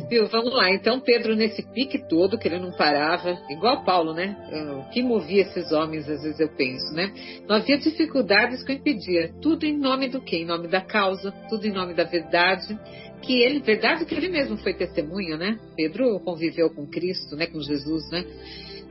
[0.09, 0.71] Viu, vamos lá.
[0.71, 4.35] Então, Pedro, nesse pique todo, que ele não parava, igual Paulo, né?
[4.79, 7.11] O que movia esses homens, às vezes eu penso, né?
[7.47, 9.33] Não havia dificuldades que o impedia.
[9.41, 10.37] Tudo em nome do quê?
[10.37, 12.77] Em nome da causa, tudo em nome da verdade.
[13.21, 15.59] Que ele, verdade que ele mesmo foi testemunha, né?
[15.75, 17.45] Pedro conviveu com Cristo, né?
[17.45, 18.25] Com Jesus, né?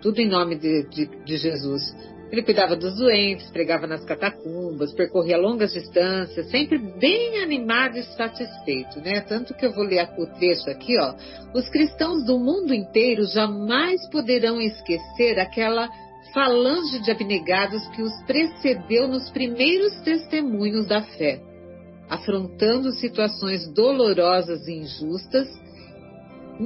[0.00, 1.82] Tudo em nome de, de, de Jesus.
[2.30, 9.00] Ele cuidava dos doentes, pregava nas catacumbas, percorria longas distâncias, sempre bem animado e satisfeito,
[9.00, 9.20] né?
[9.20, 11.14] Tanto que eu vou ler o trecho aqui, ó.
[11.52, 15.88] Os cristãos do mundo inteiro jamais poderão esquecer aquela
[16.32, 21.40] falange de abnegados que os precedeu nos primeiros testemunhos da fé,
[22.08, 25.48] afrontando situações dolorosas e injustas,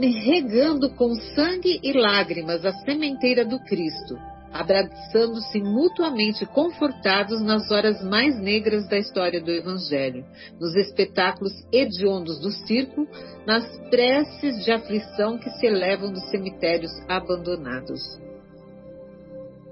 [0.00, 4.16] regando com sangue e lágrimas a sementeira do Cristo
[4.54, 10.24] abraçando-se mutuamente confortados nas horas mais negras da história do Evangelho,
[10.60, 13.04] nos espetáculos hediondos do circo,
[13.44, 18.00] nas preces de aflição que se elevam dos cemitérios abandonados.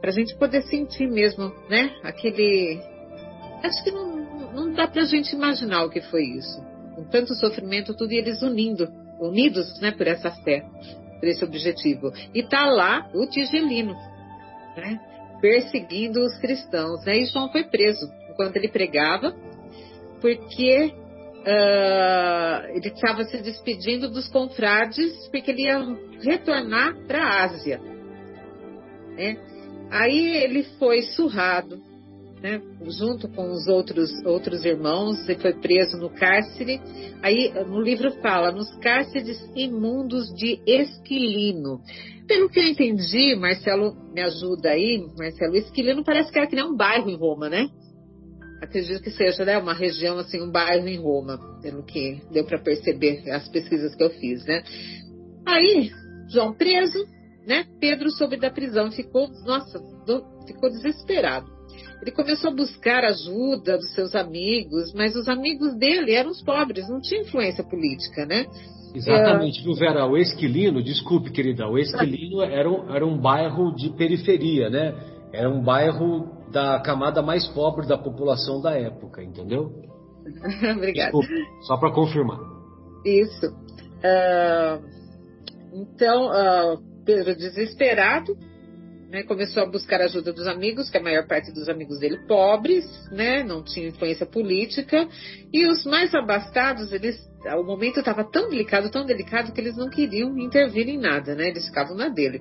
[0.00, 1.94] Para a gente poder sentir mesmo, né?
[2.02, 2.80] Aquele.
[3.62, 6.60] Acho que não, não dá para a gente imaginar o que foi isso.
[6.96, 8.88] Com tanto sofrimento, tudo e eles unindo,
[9.22, 10.64] unidos, né, por essa fé,
[11.18, 12.12] por esse objetivo.
[12.34, 13.94] E tá lá o Tigelino,
[14.76, 15.00] né,
[15.40, 17.04] perseguindo os cristãos.
[17.04, 17.18] Né?
[17.18, 19.34] E João foi preso enquanto ele pregava,
[20.20, 20.92] porque
[21.42, 25.78] uh, ele estava se despedindo dos confrades, porque ele ia
[26.22, 27.80] retornar para a Ásia.
[29.16, 29.36] Né?
[29.90, 31.82] Aí ele foi surrado,
[32.42, 32.60] né,
[32.98, 36.80] junto com os outros, outros irmãos, ele foi preso no cárcere.
[37.22, 41.80] Aí no livro fala, nos cárceres imundos de Esquilino.
[42.26, 46.64] Pelo que eu entendi, Marcelo me ajuda aí, Marcelo, Esquilino parece que era que nem
[46.64, 47.68] um bairro em Roma, né?
[48.60, 52.58] Acredito que seja né, uma região, assim, um bairro em Roma, pelo que deu para
[52.58, 54.62] perceber as pesquisas que eu fiz, né?
[55.46, 55.90] Aí,
[56.28, 57.06] João preso,
[57.46, 57.66] né?
[57.78, 61.51] Pedro soube da prisão, ficou, nossa, do, ficou desesperado.
[62.02, 66.88] Ele começou a buscar ajuda dos seus amigos, mas os amigos dele eram os pobres,
[66.88, 68.44] não tinha influência política, né?
[68.92, 70.04] Exatamente, viu, Vera?
[70.04, 74.92] O Esquilino, desculpe, querida, o Esquilino era um, era um bairro de periferia, né?
[75.32, 79.70] Era um bairro da camada mais pobre da população da época, entendeu?
[80.76, 81.12] Obrigada.
[81.12, 82.40] Desculpe, só para confirmar.
[83.06, 83.46] Isso.
[83.46, 84.84] Uh,
[85.72, 88.36] então, uh, Pedro, desesperado,
[89.12, 92.86] né, começou a buscar ajuda dos amigos, que a maior parte dos amigos dele pobres,
[93.10, 95.06] né, não tinha influência política,
[95.52, 97.20] e os mais abastados, eles,
[97.58, 101.50] o momento estava tão delicado, tão delicado que eles não queriam intervir em nada, né,
[101.50, 102.40] eles ficavam na dele.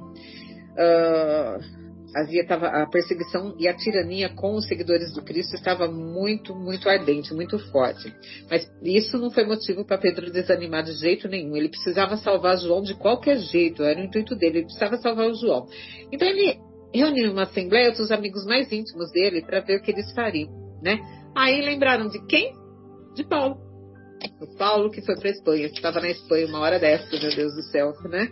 [0.71, 1.80] Uh,
[2.15, 6.89] havia tava, a perseguição e a tirania com os seguidores do Cristo estava muito, muito
[6.89, 8.13] ardente, muito forte.
[8.49, 11.55] Mas isso não foi motivo para Pedro desanimar de jeito nenhum.
[11.55, 15.35] Ele precisava salvar João de qualquer jeito, era o intuito dele, ele precisava salvar o
[15.35, 15.67] João.
[16.11, 16.59] Então ele
[16.93, 20.49] reuniu uma assembleia dos amigos mais íntimos dele para ver o que eles fariam,
[20.81, 20.99] né?
[21.35, 22.53] Aí lembraram de quem?
[23.15, 23.57] De Paulo.
[24.39, 27.55] O Paulo que foi para Espanha, que estava na Espanha uma hora dessa, meu Deus
[27.55, 28.29] do céu, né?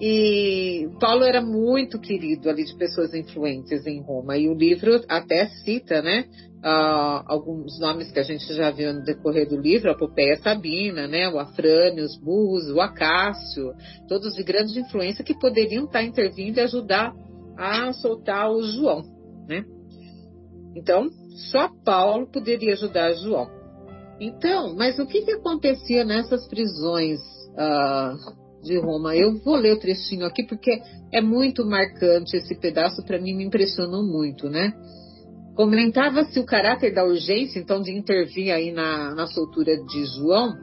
[0.00, 4.36] E Paulo era muito querido ali de pessoas influentes em Roma.
[4.36, 6.24] E o livro até cita, né,
[6.58, 11.06] uh, alguns nomes que a gente já viu no decorrer do livro, a Popeia Sabina,
[11.06, 13.72] né, o Afrânio, os Bus, o Acácio,
[14.08, 17.14] todos de grande influência que poderiam estar intervindo e ajudar
[17.56, 19.02] a soltar o João,
[19.46, 19.64] né?
[20.74, 21.10] Então,
[21.50, 23.48] só Paulo poderia ajudar João.
[24.18, 27.20] Então, mas o que, que acontecia nessas prisões
[27.52, 29.16] uh, de Roma.
[29.16, 30.80] Eu vou ler o trechinho aqui porque
[31.12, 34.72] é muito marcante esse pedaço, para mim me impressionou muito, né?
[35.54, 40.54] Comentava-se o caráter da urgência, então, de intervir aí na, na soltura de João,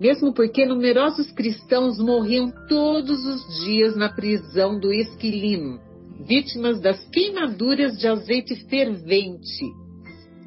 [0.00, 5.80] mesmo porque numerosos cristãos morriam todos os dias na prisão do Esquilino,
[6.24, 9.79] vítimas das queimaduras de azeite fervente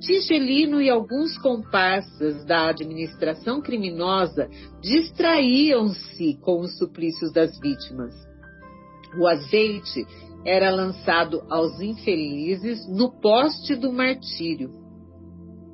[0.04, 4.50] Tigelino e alguns comparsas da administração criminosa
[4.82, 8.14] distraíam-se com os suplícios das vítimas.
[9.18, 10.06] O azeite
[10.46, 14.72] era lançado aos infelizes no poste do martírio.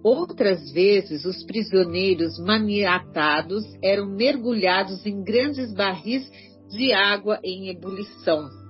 [0.03, 6.29] Outras vezes, os prisioneiros maniatados eram mergulhados em grandes barris
[6.69, 8.68] de água em ebulição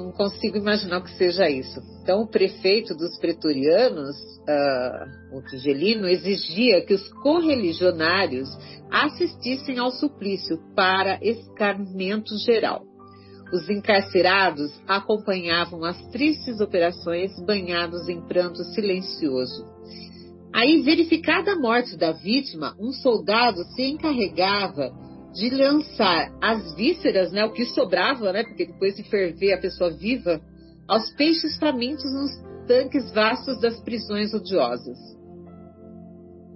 [0.00, 1.80] não consigo imaginar que seja isso.
[2.02, 8.48] Então, o prefeito dos pretorianos, uh, o Tigelino, exigia que os correligionários
[8.90, 12.82] assistissem ao suplício para escarmento geral.
[13.52, 19.66] Os encarcerados acompanhavam as tristes operações banhados em pranto silencioso.
[20.52, 24.92] Aí, verificada a morte da vítima, um soldado se encarregava
[25.32, 29.90] de lançar as vísceras, né, o que sobrava, né, porque depois de ferver a pessoa
[29.90, 30.40] viva,
[30.88, 34.98] aos peixes famintos nos tanques vastos das prisões odiosas.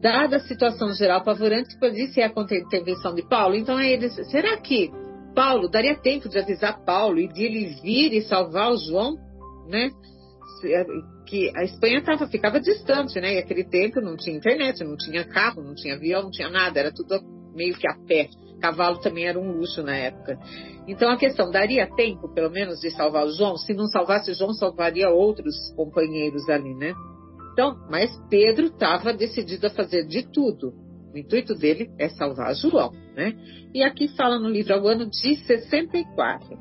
[0.01, 4.91] Dada a situação geral apavorante, disse a intervenção de Paulo, então aí eles, será que
[5.35, 9.17] Paulo daria tempo de avisar Paulo e de ele vir e salvar o João,
[9.69, 9.91] né?
[11.27, 13.35] Que a Espanha tava, ficava distante, né?
[13.35, 16.79] E aquele tempo não tinha internet, não tinha carro, não tinha avião, não tinha nada,
[16.79, 17.21] era tudo
[17.55, 18.29] meio que a pé.
[18.65, 20.39] Cavalo também era um luxo na época.
[20.89, 23.59] Então a questão, daria tempo, pelo menos, de salvar o João?
[23.59, 26.95] Se não salvasse o João, salvaria outros companheiros ali, né?
[27.53, 30.73] Então, mas Pedro estava decidido a fazer de tudo.
[31.13, 33.35] O intuito dele é salvar João, né?
[33.75, 36.59] E aqui fala no livro ao ano de 64.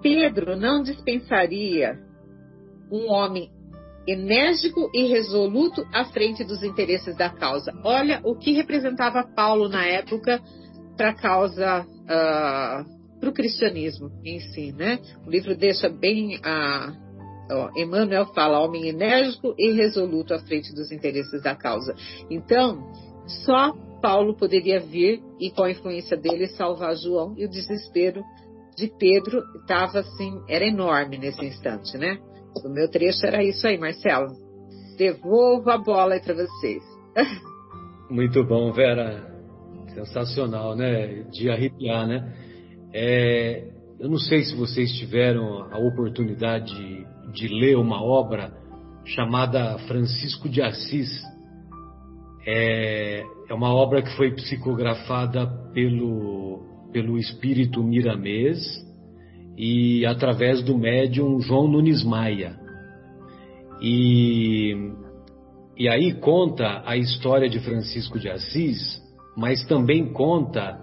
[0.00, 1.98] Pedro não dispensaria
[2.90, 3.50] um homem
[4.06, 7.70] enérgico e resoluto à frente dos interesses da causa.
[7.84, 10.40] Olha o que representava Paulo na época
[10.96, 12.84] para a causa, uh, ah,
[13.20, 14.98] para o cristianismo em si, né?
[15.26, 16.92] O livro deixa bem a.
[17.50, 21.94] Uh, Emmanuel fala homem enérgico e resoluto à frente dos interesses da causa.
[22.30, 22.90] Então,
[23.44, 28.22] só Paulo poderia vir e com a influência dele salvar João e o desespero
[28.76, 32.18] de Pedro estava assim, era enorme nesse instante, né?
[32.64, 34.28] O meu trecho era isso aí, Marcelo.
[34.96, 36.82] Devolvo a bola aí para vocês.
[38.10, 39.33] Muito bom, Vera.
[39.94, 41.22] Sensacional, né?
[41.30, 42.32] De arrepiar, né?
[42.92, 43.64] É,
[43.98, 48.52] eu não sei se vocês tiveram a oportunidade de, de ler uma obra
[49.04, 51.22] chamada Francisco de Assis.
[52.46, 58.58] É, é uma obra que foi psicografada pelo, pelo espírito Miramês
[59.56, 62.58] e através do médium João Nunes Maia.
[63.80, 64.74] E,
[65.76, 69.03] e aí conta a história de Francisco de Assis
[69.36, 70.80] mas também conta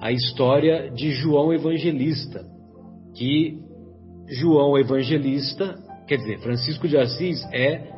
[0.00, 2.44] a história de João Evangelista,
[3.16, 3.58] que
[4.28, 5.76] João Evangelista,
[6.06, 7.92] quer dizer, Francisco de Assis é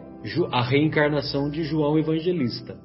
[0.53, 2.77] a reencarnação de João Evangelista.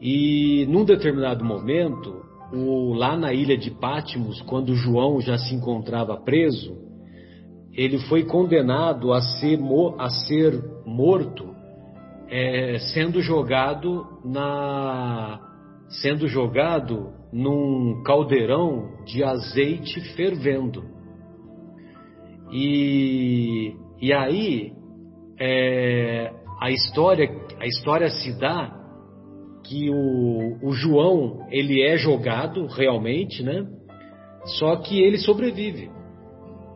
[0.00, 6.16] E num determinado momento, o, lá na ilha de Pátimos, quando João já se encontrava
[6.16, 6.76] preso,
[7.72, 9.58] ele foi condenado a ser,
[9.98, 11.54] a ser morto,
[12.28, 15.40] é, sendo jogado na,
[15.88, 20.84] sendo jogado num caldeirão de azeite fervendo.
[22.52, 24.72] E, e aí
[25.38, 27.28] é, a história
[27.58, 28.72] a história se dá
[29.64, 33.66] que o, o João ele é jogado realmente, né?
[34.58, 35.90] Só que ele sobrevive.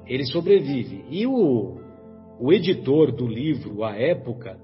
[0.07, 1.05] Ele sobrevive.
[1.09, 1.79] E o,
[2.41, 4.59] o editor do livro, à época,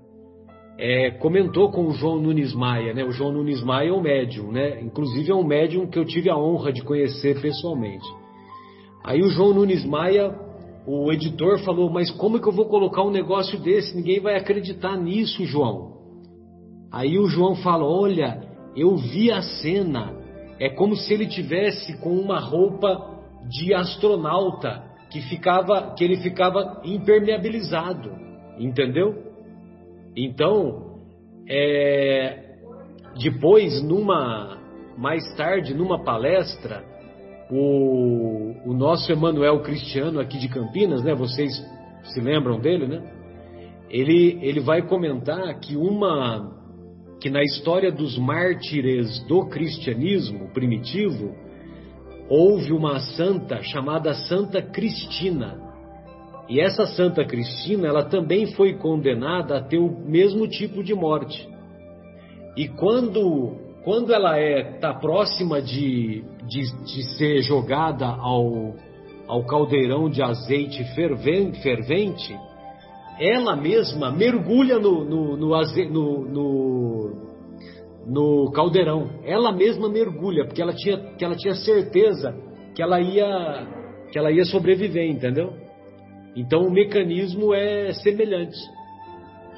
[0.79, 3.03] é, comentou com o João Nunes Maia, né?
[3.05, 4.81] O João Nunes Maia é um médium, né?
[4.83, 8.07] Inclusive é um médium que eu tive a honra de conhecer pessoalmente.
[9.03, 10.35] Aí o João Nunes Maia,
[10.87, 13.97] o editor, falou: Mas como é que eu vou colocar um negócio desse?
[13.97, 15.97] Ninguém vai acreditar nisso, João.
[16.93, 18.43] Aí o João fala: Olha,
[18.77, 20.15] eu vi a cena.
[20.59, 23.15] É como se ele tivesse com uma roupa
[23.49, 28.11] de astronauta que ficava, que ele ficava impermeabilizado,
[28.59, 29.26] entendeu?
[30.17, 31.01] Então,
[31.49, 32.57] é,
[33.21, 34.59] depois, numa
[34.97, 36.83] mais tarde, numa palestra,
[37.51, 41.15] o, o nosso Emanuel Cristiano aqui de Campinas, né?
[41.15, 41.53] Vocês
[42.05, 43.03] se lembram dele, né?
[43.91, 46.55] Ele, ele vai comentar que uma
[47.21, 51.35] que na história dos mártires do cristianismo primitivo
[52.29, 55.66] houve uma santa chamada Santa Cristina.
[56.49, 61.49] E essa Santa Cristina, ela também foi condenada a ter o mesmo tipo de morte.
[62.57, 68.75] E quando quando ela está é, próxima de, de, de, ser jogada ao,
[69.29, 72.37] ao caldeirão de azeite fervente, fervente
[73.19, 75.51] ela mesma mergulha no, no, no,
[76.29, 77.11] no,
[78.07, 79.09] no, caldeirão.
[79.25, 82.35] Ela mesma mergulha, porque ela tinha, que ela tinha certeza
[82.75, 83.69] que ela ia,
[84.13, 85.53] que ela ia sobreviver, entendeu?
[86.37, 88.59] Então o mecanismo é semelhante.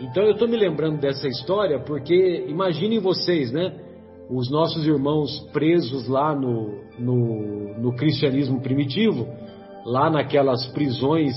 [0.01, 3.73] Então eu estou me lembrando dessa história porque imaginem vocês, né?
[4.31, 9.27] os nossos irmãos presos lá no, no, no, cristianismo primitivo,
[9.87, 11.35] lá naquelas prisões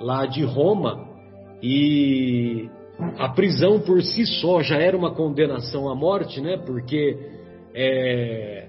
[0.00, 1.06] lá de Roma,
[1.62, 2.68] e
[3.16, 6.58] a prisão por si só já era uma condenação à morte, né?
[6.66, 7.16] Porque
[7.74, 8.68] é,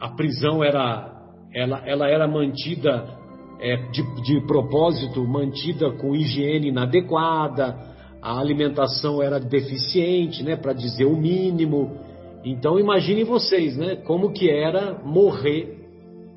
[0.00, 1.12] a prisão era,
[1.54, 3.17] ela, ela era mantida
[3.60, 7.76] é, de, de propósito, mantida com higiene inadequada,
[8.20, 10.56] a alimentação era deficiente, né?
[10.56, 11.96] Para dizer o mínimo.
[12.44, 15.78] Então imaginem vocês, né, como que era morrer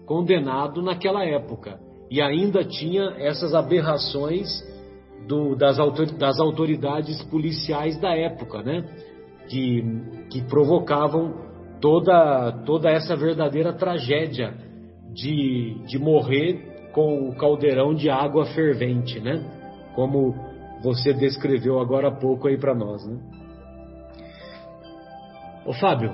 [0.05, 1.79] condenado naquela época.
[2.09, 4.49] E ainda tinha essas aberrações
[5.27, 5.77] do, das,
[6.17, 8.83] das, autoridades policiais da época, né,
[9.47, 9.83] que,
[10.29, 11.33] que provocavam
[11.79, 14.53] toda, toda essa verdadeira tragédia
[15.13, 19.43] de, de morrer com o caldeirão de água fervente, né,
[19.95, 20.35] como
[20.83, 23.17] você descreveu agora há pouco aí para nós, né.
[25.65, 26.11] Ô Fábio,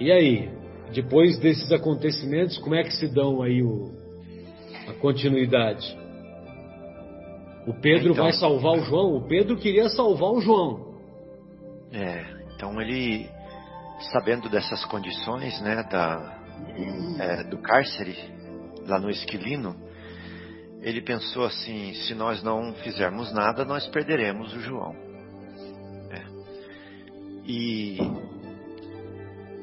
[0.00, 0.50] e aí?
[0.92, 3.92] Depois desses acontecimentos, como é que se dão aí o,
[4.88, 5.96] a continuidade?
[7.66, 9.16] O Pedro então, vai salvar o João?
[9.16, 10.94] O Pedro queria salvar o João.
[11.92, 12.24] É,
[12.54, 13.28] então ele,
[14.12, 16.38] sabendo dessas condições, né, da,
[17.18, 18.16] é, do cárcere,
[18.86, 19.74] lá no Esquilino,
[20.86, 24.94] ele pensou assim: se nós não fizermos nada, nós perderemos o João.
[26.12, 26.22] É.
[27.44, 27.98] E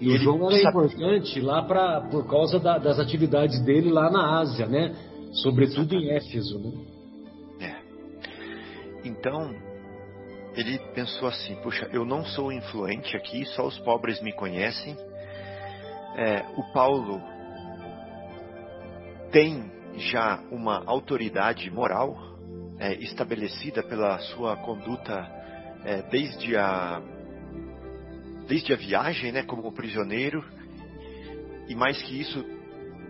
[0.02, 4.42] e o João era importante lá pra, por causa da, das atividades dele lá na
[4.42, 4.94] Ásia, né?
[5.32, 6.72] Sobretudo em Éfeso, né?
[7.62, 9.08] É.
[9.08, 9.56] Então,
[10.58, 14.94] ele pensou assim: puxa, eu não sou influente aqui, só os pobres me conhecem.
[16.18, 17.22] É, o Paulo
[19.32, 22.18] tem já uma autoridade moral
[22.80, 25.30] é, estabelecida pela sua conduta
[25.86, 27.02] é, desde a
[28.48, 30.44] desde a viagem, né, como prisioneiro,
[31.68, 32.46] e mais que isso,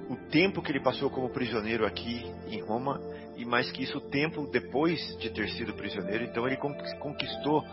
[0.10, 3.02] o tempo que ele passou como prisioneiro aqui em Roma,
[3.36, 6.24] e mais que isso, o tempo depois de ter sido prisioneiro.
[6.24, 7.64] Então ele conquistou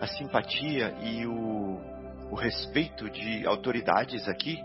[0.00, 1.80] a simpatia e o,
[2.30, 4.58] o respeito de autoridades aqui,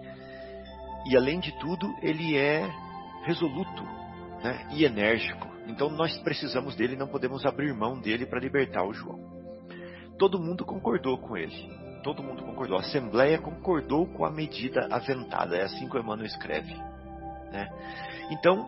[1.10, 2.70] e além de tudo, ele é
[3.24, 3.84] resoluto
[4.44, 5.48] né, e enérgico.
[5.68, 9.20] Então nós precisamos dele, não podemos abrir mão dele para libertar o João.
[10.18, 12.78] Todo mundo concordou com ele todo mundo concordou.
[12.78, 15.56] A Assembleia concordou com a medida aventada.
[15.56, 16.74] É assim que o Emmanuel escreve.
[17.52, 17.70] Né?
[18.32, 18.68] Então,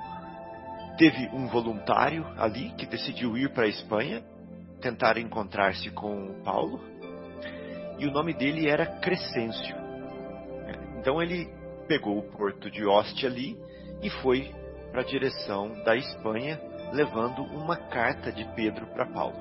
[0.98, 4.24] teve um voluntário ali que decidiu ir para a Espanha,
[4.82, 6.80] tentar encontrar-se com Paulo,
[7.98, 9.76] e o nome dele era Crescêncio.
[11.00, 11.50] Então ele
[11.88, 13.58] pegou o porto de Ostia ali
[14.04, 14.52] e foi
[14.92, 16.60] para a direção da Espanha,
[16.92, 19.36] levando uma carta de Pedro para Paulo.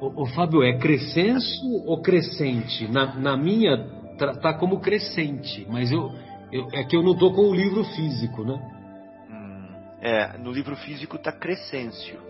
[0.00, 2.86] O, o, Fábio, é crescenso ou crescente?
[2.88, 6.12] Na, na minha, tá, tá, como crescente, mas eu,
[6.52, 8.54] eu, é que eu não tô com o livro físico, né?
[9.30, 12.20] Hum, é, no livro físico tá crescêncio.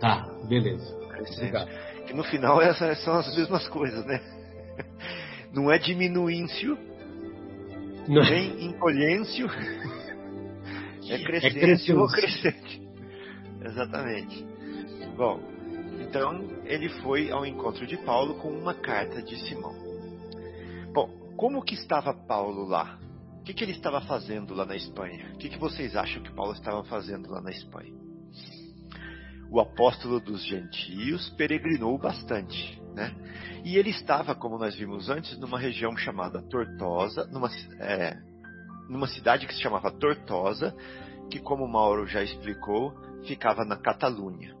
[0.00, 0.96] Tá, beleza.
[1.08, 1.66] Crescêncio.
[2.06, 4.20] Que no final essas são as mesmas coisas, né?
[5.52, 6.78] Não é diminuíncio,
[8.08, 8.22] não.
[8.22, 9.48] nem encolhêncio.
[11.08, 12.82] É crescêncio é ou crescente.
[13.64, 14.44] Exatamente.
[15.16, 15.40] Bom,
[16.00, 19.74] então ele foi ao encontro de Paulo com uma carta de Simão.
[20.92, 22.98] Bom, como que estava Paulo lá?
[23.42, 25.32] o que, que ele estava fazendo lá na Espanha?
[25.34, 27.92] O que, que vocês acham que Paulo estava fazendo lá na Espanha?
[29.50, 33.12] O apóstolo dos gentios peregrinou bastante, né?
[33.64, 37.50] E ele estava, como nós vimos antes, numa região chamada Tortosa, numa,
[37.80, 38.16] é,
[38.92, 40.76] numa cidade que se chamava Tortosa,
[41.30, 42.92] que, como Mauro já explicou,
[43.26, 44.54] ficava na Catalunha.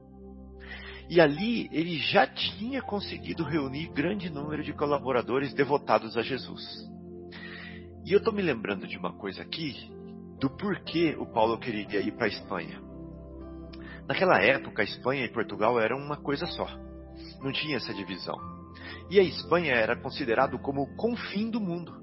[1.10, 6.62] E ali ele já tinha conseguido reunir grande número de colaboradores devotados a Jesus.
[8.06, 9.74] E eu estou me lembrando de uma coisa aqui,
[10.40, 12.80] do porquê o Paulo queria ir para a Espanha.
[14.08, 16.66] Naquela época, a Espanha e Portugal eram uma coisa só.
[17.42, 18.36] Não tinha essa divisão.
[19.10, 22.02] E a Espanha era considerado como o confim do mundo.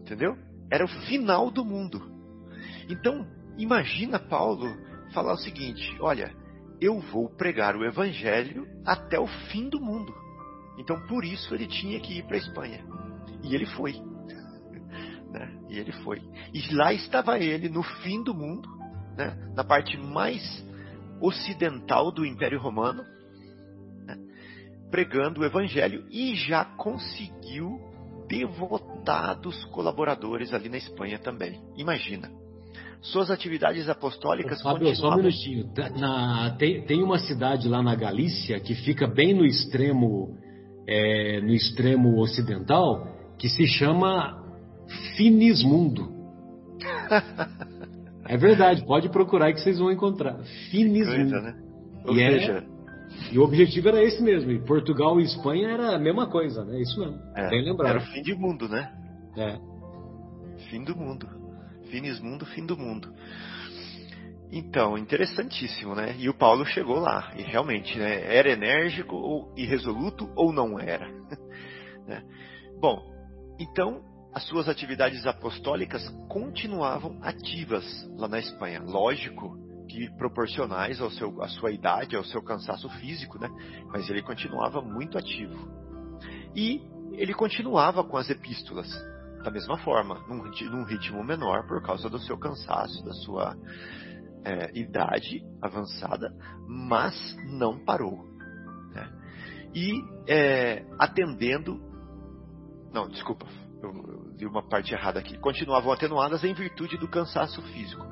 [0.00, 0.36] Entendeu?
[0.70, 2.02] Era o final do mundo.
[2.88, 4.66] Então, imagina Paulo
[5.12, 6.34] falar o seguinte: olha,
[6.80, 10.14] eu vou pregar o evangelho até o fim do mundo.
[10.78, 12.84] Então, por isso ele tinha que ir para a Espanha.
[13.42, 13.94] E ele foi.
[15.34, 15.52] Né?
[15.68, 16.22] E ele foi.
[16.52, 18.68] E lá estava ele, no fim do mundo,
[19.16, 19.36] né?
[19.56, 20.64] na parte mais
[21.20, 23.02] ocidental do Império Romano,
[24.06, 24.16] né?
[24.92, 27.80] pregando o Evangelho e já conseguiu
[28.38, 31.60] devotados colaboradores ali na Espanha também.
[31.76, 32.30] Imagina.
[33.00, 35.10] Suas atividades apostólicas Fábio, continuavam...
[35.10, 35.70] só um minutinho.
[35.98, 40.36] Na, tem, tem uma cidade lá na Galícia que fica bem no extremo,
[40.88, 43.06] é, no extremo ocidental
[43.38, 44.42] que se chama
[45.16, 46.12] Finismundo.
[48.26, 50.38] é verdade, pode procurar que vocês vão encontrar.
[50.70, 51.30] Finismundo.
[51.30, 51.54] Coisa, né?
[52.06, 52.52] Ou e, é- seja...
[52.52, 52.73] é,
[53.32, 54.50] e o objetivo era esse mesmo.
[54.50, 56.80] E Portugal e Espanha era a mesma coisa, né?
[56.80, 57.20] Isso mesmo.
[57.34, 57.90] É, bem lembrado.
[57.90, 58.92] Era o fim do mundo, né?
[59.36, 59.58] É.
[60.70, 61.28] Fim do mundo.
[61.90, 63.12] Finismundo, fim do mundo.
[64.52, 66.14] Então, interessantíssimo, né?
[66.18, 68.34] E o Paulo chegou lá, e realmente, né?
[68.36, 71.08] Era enérgico ou irresoluto ou não era?
[72.06, 72.22] né?
[72.80, 73.02] Bom,
[73.58, 74.00] então
[74.32, 77.84] as suas atividades apostólicas continuavam ativas
[78.16, 78.80] lá na Espanha.
[78.84, 79.56] Lógico
[79.88, 83.48] que proporcionais ao seu, à sua idade, ao seu cansaço físico, né?
[83.86, 85.68] Mas ele continuava muito ativo.
[86.54, 86.80] E
[87.12, 88.88] ele continuava com as epístolas
[89.44, 93.54] da mesma forma, num, num ritmo menor por causa do seu cansaço, da sua
[94.42, 96.34] é, idade avançada,
[96.66, 97.14] mas
[97.44, 98.24] não parou.
[98.92, 99.12] Né?
[99.74, 99.92] E
[100.26, 101.78] é, atendendo.
[102.90, 103.46] Não, desculpa,
[103.82, 108.02] eu li uma parte errada aqui, continuavam atenuadas em virtude do cansaço físico.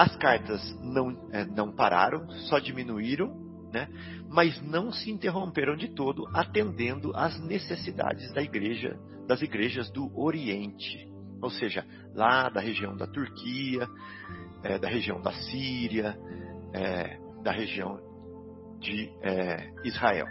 [0.00, 3.28] As cartas não, é, não pararam, só diminuíram,
[3.70, 3.86] né?
[4.30, 8.98] mas não se interromperam de todo, atendendo às necessidades da igreja,
[9.28, 11.06] das igrejas do Oriente,
[11.42, 11.84] ou seja,
[12.14, 13.86] lá da região da Turquia,
[14.62, 16.16] é, da região da Síria,
[16.72, 18.00] é, da região
[18.80, 20.24] de é, Israel.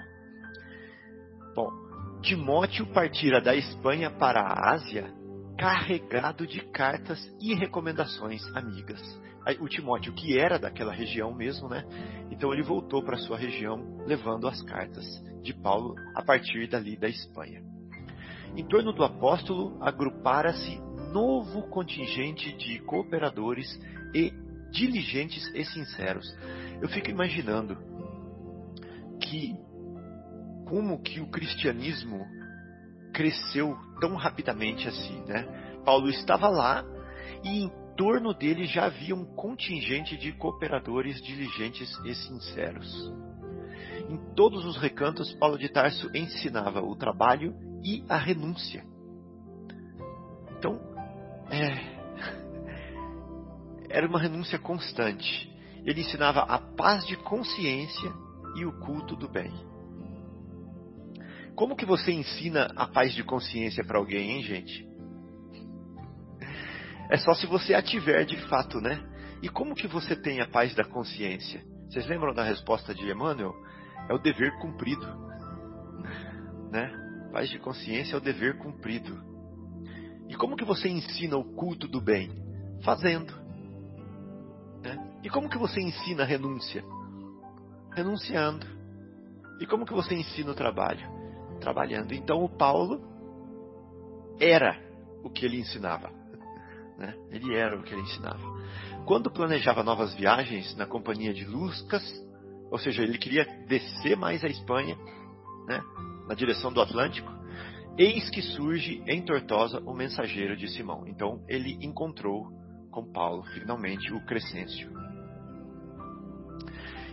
[1.54, 1.70] Bom,
[2.24, 5.14] Timóteo partira da Espanha para a Ásia
[5.60, 9.00] carregado de cartas e recomendações amigas.
[9.60, 11.84] O Timóteo, que era daquela região mesmo, né?
[12.30, 15.06] Então ele voltou para sua região levando as cartas
[15.42, 17.64] de Paulo a partir dali da Espanha.
[18.56, 20.80] Em torno do apóstolo agrupara-se
[21.12, 23.80] novo contingente de cooperadores
[24.14, 24.32] e
[24.72, 26.28] diligentes e sinceros.
[26.82, 27.78] Eu fico imaginando
[29.22, 29.56] que
[30.66, 32.26] como que o cristianismo
[33.14, 35.44] cresceu tão rapidamente assim, né?
[35.84, 36.86] Paulo estava lá
[37.44, 43.14] e em torno dele já havia um contingente de cooperadores diligentes e sinceros.
[44.10, 48.86] Em todos os recantos, Paulo de Tarso ensinava o trabalho e a renúncia.
[50.58, 50.80] Então,
[51.52, 52.00] é,
[53.92, 55.54] era uma renúncia constante.
[55.84, 58.14] Ele ensinava a paz de consciência
[58.56, 59.52] e o culto do bem.
[61.54, 64.89] Como que você ensina a paz de consciência para alguém, hein, gente?
[67.10, 69.02] É só se você a tiver de fato, né?
[69.42, 71.64] E como que você tem a paz da consciência?
[71.90, 73.54] Vocês lembram da resposta de Emmanuel?
[74.10, 75.06] É o dever cumprido.
[76.70, 76.88] Né?
[77.32, 79.20] Paz de consciência é o dever cumprido.
[80.28, 82.30] E como que você ensina o culto do bem?
[82.84, 83.34] Fazendo.
[84.84, 84.96] Né?
[85.24, 86.84] E como que você ensina a renúncia?
[87.92, 88.68] Renunciando.
[89.60, 91.20] E como que você ensina o trabalho?
[91.60, 92.14] trabalhando.
[92.14, 93.02] Então o Paulo
[94.40, 94.80] era
[95.24, 96.10] o que ele ensinava.
[97.00, 97.16] Né?
[97.32, 98.44] Ele era o que ele ensinava.
[99.06, 102.04] Quando planejava novas viagens na companhia de Lucas,
[102.70, 104.98] ou seja, ele queria descer mais a Espanha,
[105.66, 105.82] né?
[106.28, 107.32] na direção do Atlântico,
[107.98, 111.08] eis que surge em Tortosa o mensageiro de Simão.
[111.08, 112.52] Então ele encontrou
[112.92, 114.92] com Paulo, finalmente, o Crescêncio.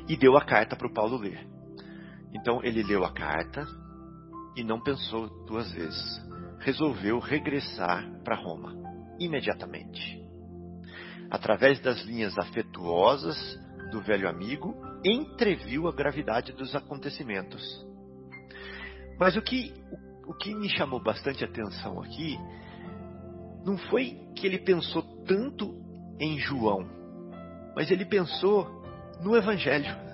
[0.09, 1.47] E deu a carta para o Paulo ler.
[2.34, 3.66] Então ele leu a carta,
[4.57, 6.26] e não pensou duas vezes.
[6.61, 8.76] Resolveu regressar para Roma.
[9.18, 10.24] Imediatamente.
[11.30, 13.36] Através das linhas afetuosas
[13.90, 17.62] do velho amigo, entreviu a gravidade dos acontecimentos.
[19.18, 19.72] Mas o que,
[20.26, 22.38] o, o que me chamou bastante atenção aqui
[23.64, 25.74] não foi que ele pensou tanto
[26.20, 26.88] em João,
[27.74, 28.82] mas ele pensou
[29.20, 30.06] no Evangelho.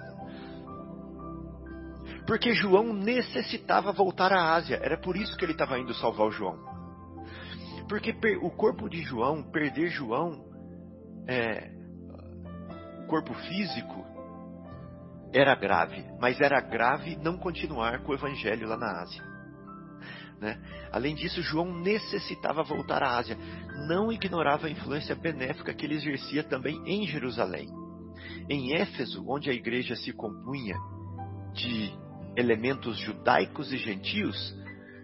[2.27, 6.31] Porque João necessitava voltar à Ásia, era por isso que ele estava indo salvar o
[6.31, 6.72] João.
[7.93, 10.47] Porque o corpo de João, perder João,
[11.29, 11.71] é,
[13.07, 14.07] corpo físico,
[15.31, 19.23] era grave, mas era grave não continuar com o Evangelho lá na Ásia.
[20.41, 20.59] Né?
[20.91, 23.37] Além disso, João necessitava voltar à Ásia,
[23.87, 27.69] não ignorava a influência benéfica que ele exercia também em Jerusalém.
[28.49, 30.77] Em Éfeso, onde a igreja se compunha
[31.53, 31.93] de
[32.39, 34.62] elementos judaicos e gentios,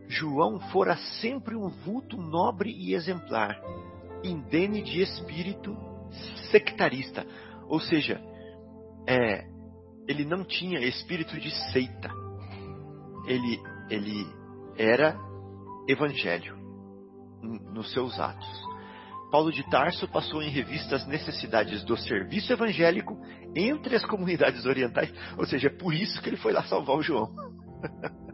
[0.08, 3.60] João fora sempre um vulto nobre e exemplar,
[4.24, 5.76] indene de espírito
[6.50, 7.26] sectarista,
[7.66, 8.20] ou seja,
[9.06, 9.46] é,
[10.08, 12.10] ele não tinha espírito de seita.
[13.26, 14.26] Ele, ele
[14.76, 15.14] era
[15.86, 16.56] evangelho
[17.42, 18.68] nos seus atos.
[19.30, 23.20] Paulo de Tarso passou em revista as necessidades do serviço evangélico
[23.54, 27.02] entre as comunidades orientais, ou seja, é por isso que ele foi lá salvar o
[27.02, 27.30] João.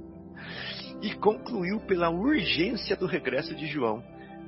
[1.04, 4.02] e concluiu pela urgência do regresso de João,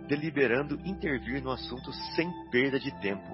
[0.08, 3.28] deliberando intervir no assunto sem perda de tempo.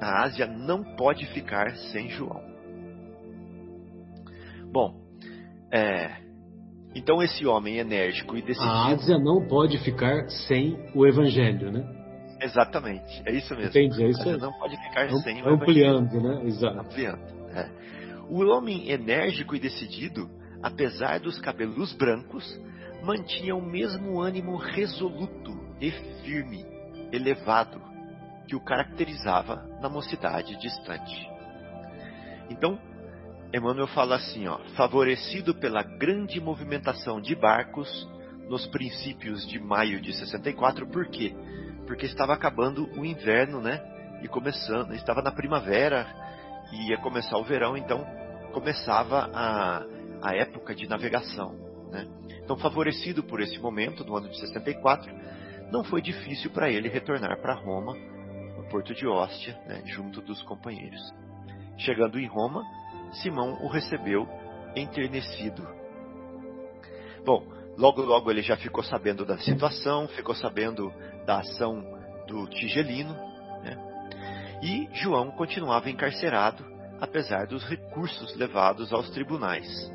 [0.00, 2.40] A Ásia não pode ficar sem João.
[4.70, 4.94] Bom,
[5.72, 6.18] é,
[6.94, 8.70] então esse homem enérgico e decidido.
[8.70, 11.84] A Ásia não pode ficar sem o Evangelho, né?
[12.40, 13.70] Exatamente, é isso mesmo.
[13.70, 16.42] Entendi, é isso não pode ficar Am, sem o ampliando, Evangelho.
[16.42, 16.46] né?
[16.46, 16.80] Exato.
[16.80, 17.42] Ampliando.
[17.56, 17.68] É.
[18.28, 20.30] O homem enérgico e decidido,
[20.62, 22.60] apesar dos cabelos brancos,
[23.02, 25.90] mantinha o mesmo ânimo resoluto e
[26.24, 26.64] firme,
[27.10, 27.80] elevado,
[28.46, 31.28] que o caracterizava na mocidade distante.
[32.48, 32.78] Então,
[33.52, 38.08] Emmanuel fala assim, ó, favorecido pela grande movimentação de barcos
[38.48, 41.34] nos princípios de maio de 64, por quê?
[41.86, 43.80] Porque estava acabando o inverno, né?
[44.22, 46.06] E começando, estava na primavera
[46.72, 48.06] e ia começar o verão, então
[48.52, 49.84] começava a,
[50.22, 51.52] a época de navegação,
[51.90, 52.06] né?
[52.42, 55.12] Então, favorecido por esse momento, no ano de 64,
[55.70, 57.94] não foi difícil para ele retornar para Roma,
[58.56, 61.00] no porto de Ostia, né, junto dos companheiros.
[61.78, 62.62] Chegando em Roma,
[63.14, 64.28] Simão o recebeu
[64.76, 65.66] enternecido.
[67.24, 67.46] Bom,
[67.76, 70.92] logo logo ele já ficou sabendo da situação, ficou sabendo
[71.26, 71.82] da ação
[72.26, 73.14] do Tigelino,
[73.62, 74.58] né?
[74.62, 76.64] e João continuava encarcerado,
[77.00, 79.90] apesar dos recursos levados aos tribunais.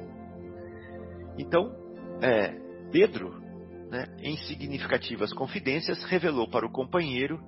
[1.38, 1.72] Então,
[2.22, 2.54] é,
[2.92, 3.40] Pedro,
[3.90, 7.40] né, em significativas confidências, revelou para o companheiro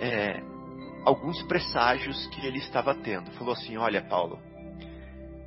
[0.00, 0.40] é,
[1.04, 3.30] alguns presságios que ele estava tendo.
[3.32, 4.38] Falou assim: Olha, Paulo,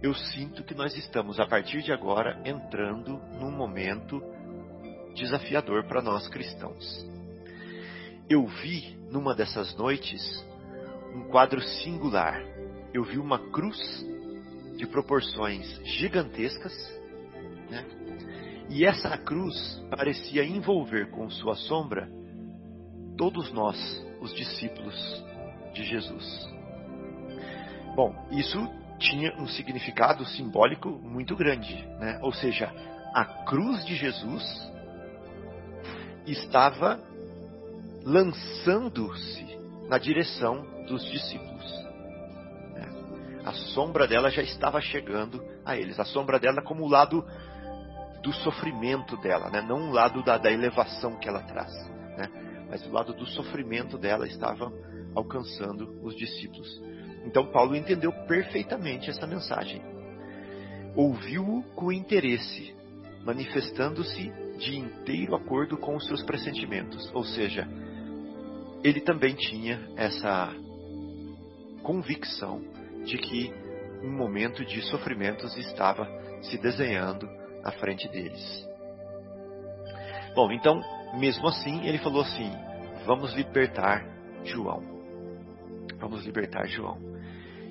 [0.01, 4.21] eu sinto que nós estamos, a partir de agora, entrando num momento
[5.15, 7.05] desafiador para nós cristãos.
[8.29, 10.45] Eu vi, numa dessas noites,
[11.13, 12.39] um quadro singular.
[12.93, 13.77] Eu vi uma cruz
[14.77, 16.73] de proporções gigantescas,
[17.69, 17.85] né?
[18.69, 22.09] e essa cruz parecia envolver com sua sombra
[23.17, 23.77] todos nós,
[24.21, 25.23] os discípulos
[25.73, 26.53] de Jesus.
[27.95, 28.59] Bom, isso
[28.99, 32.19] tinha um significado simbólico muito grande, né?
[32.21, 32.71] Ou seja,
[33.13, 34.43] a cruz de Jesus
[36.27, 36.99] estava
[38.03, 39.45] lançando-se
[39.87, 41.85] na direção dos discípulos.
[42.73, 42.89] Né?
[43.45, 45.99] A sombra dela já estava chegando a eles.
[45.99, 47.25] A sombra dela como o lado
[48.25, 49.61] do sofrimento dela, né?
[49.61, 51.71] não o lado da, da elevação que ela traz,
[52.17, 52.27] né?
[52.67, 54.73] mas o lado do sofrimento dela estava
[55.13, 56.81] alcançando os discípulos.
[57.23, 59.79] Então Paulo entendeu perfeitamente essa mensagem.
[60.95, 62.75] Ouviu-o com interesse,
[63.23, 67.11] manifestando-se de inteiro acordo com os seus pressentimentos.
[67.13, 67.67] Ou seja,
[68.83, 70.51] ele também tinha essa
[71.83, 72.59] convicção
[73.05, 73.53] de que
[74.01, 76.07] um momento de sofrimentos estava
[76.41, 77.27] se desenhando
[77.65, 78.69] à frente deles.
[80.35, 80.81] Bom, então,
[81.15, 82.51] mesmo assim, ele falou assim:
[83.05, 84.05] vamos libertar
[84.43, 84.83] João.
[85.97, 86.99] Vamos libertar João.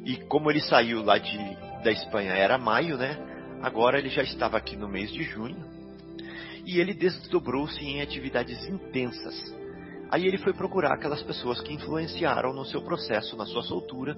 [0.04, 1.38] E como ele saiu lá de,
[1.82, 3.16] da Espanha era maio, né?
[3.62, 5.64] Agora ele já estava aqui no mês de junho.
[6.66, 9.54] E ele desdobrou-se em atividades intensas.
[10.10, 14.16] Aí ele foi procurar aquelas pessoas que influenciaram no seu processo, na sua soltura,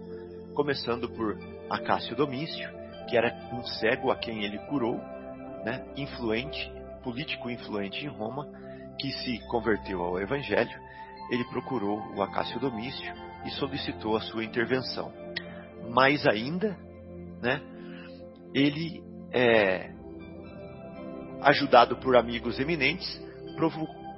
[0.55, 2.69] começando por Acácio Domício,
[3.09, 5.01] que era um cego a quem ele curou,
[5.67, 5.85] né?
[5.97, 8.47] influente, político influente em Roma,
[9.01, 10.79] que se converteu ao Evangelho,
[11.29, 13.13] ele procurou o Acácio Domício
[13.45, 15.13] e solicitou a sua intervenção.
[15.91, 16.79] Mais ainda,
[17.43, 17.61] né,
[18.55, 19.03] ele,
[19.33, 19.91] é,
[21.43, 23.21] ajudado por amigos eminentes,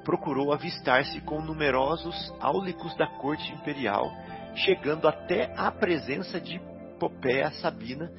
[0.04, 4.12] procurou avistar-se com numerosos áulicos da corte imperial,
[4.54, 6.60] chegando até à presença de
[7.00, 8.12] Popéia Sabina,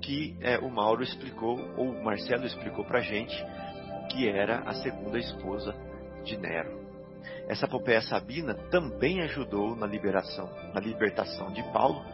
[0.00, 3.34] que é, o Mauro explicou, ou o Marcelo explicou para gente,
[4.10, 5.74] que era a segunda esposa
[6.24, 6.78] de Nero.
[7.48, 12.04] Essa Popéia Sabina também ajudou na liberação, na libertação de Paulo,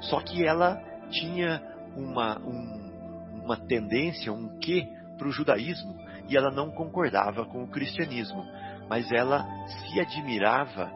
[0.00, 0.76] só que ela
[1.10, 1.62] tinha
[1.96, 4.88] uma, um, uma tendência, um quê
[5.18, 5.94] para o judaísmo,
[6.28, 8.44] e ela não concordava com o cristianismo,
[8.88, 10.90] mas ela se admirava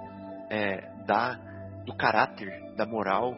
[0.51, 1.35] é, da,
[1.85, 3.37] do caráter, da moral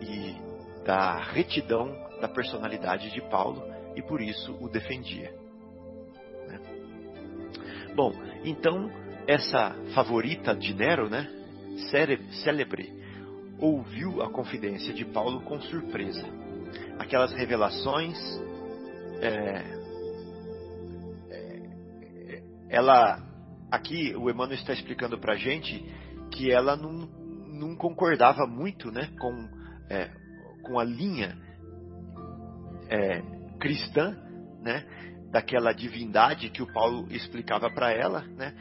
[0.00, 0.36] e
[0.84, 3.62] da retidão da personalidade de Paulo
[3.94, 5.32] e por isso o defendia.
[6.46, 6.60] Né?
[7.94, 8.12] Bom,
[8.44, 8.90] então
[9.26, 11.28] essa favorita de Nero, né,
[12.42, 12.92] célebre,
[13.58, 16.24] ouviu a confidência de Paulo com surpresa.
[16.98, 18.16] Aquelas revelações,
[19.20, 19.64] é,
[21.30, 23.22] é, ela,
[23.70, 25.84] aqui o Emmanuel está explicando para gente
[26.30, 27.08] que ela não,
[27.48, 29.48] não concordava muito, né, com,
[29.90, 30.10] é,
[30.62, 31.36] com a linha
[32.88, 33.22] é,
[33.58, 34.16] cristã,
[34.62, 34.84] né,
[35.30, 38.54] daquela divindade que o Paulo explicava para ela, né,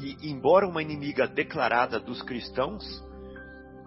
[0.00, 2.84] e embora uma inimiga declarada dos cristãos,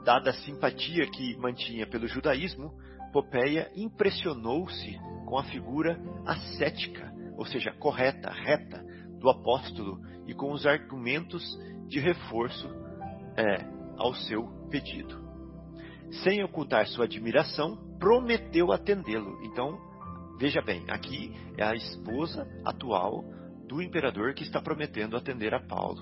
[0.04, 2.72] dada a simpatia que mantinha pelo judaísmo,
[3.16, 8.84] Popeia impressionou-se com a figura ascética, ou seja, correta, reta,
[9.20, 11.42] do apóstolo e com os argumentos
[11.88, 12.68] de reforço
[13.38, 13.66] é,
[13.98, 15.25] ao seu pedido.
[16.24, 19.40] Sem ocultar sua admiração, prometeu atendê-lo.
[19.44, 19.78] Então,
[20.40, 23.24] veja bem, aqui é a esposa atual
[23.68, 26.02] do imperador que está prometendo atender a Paulo,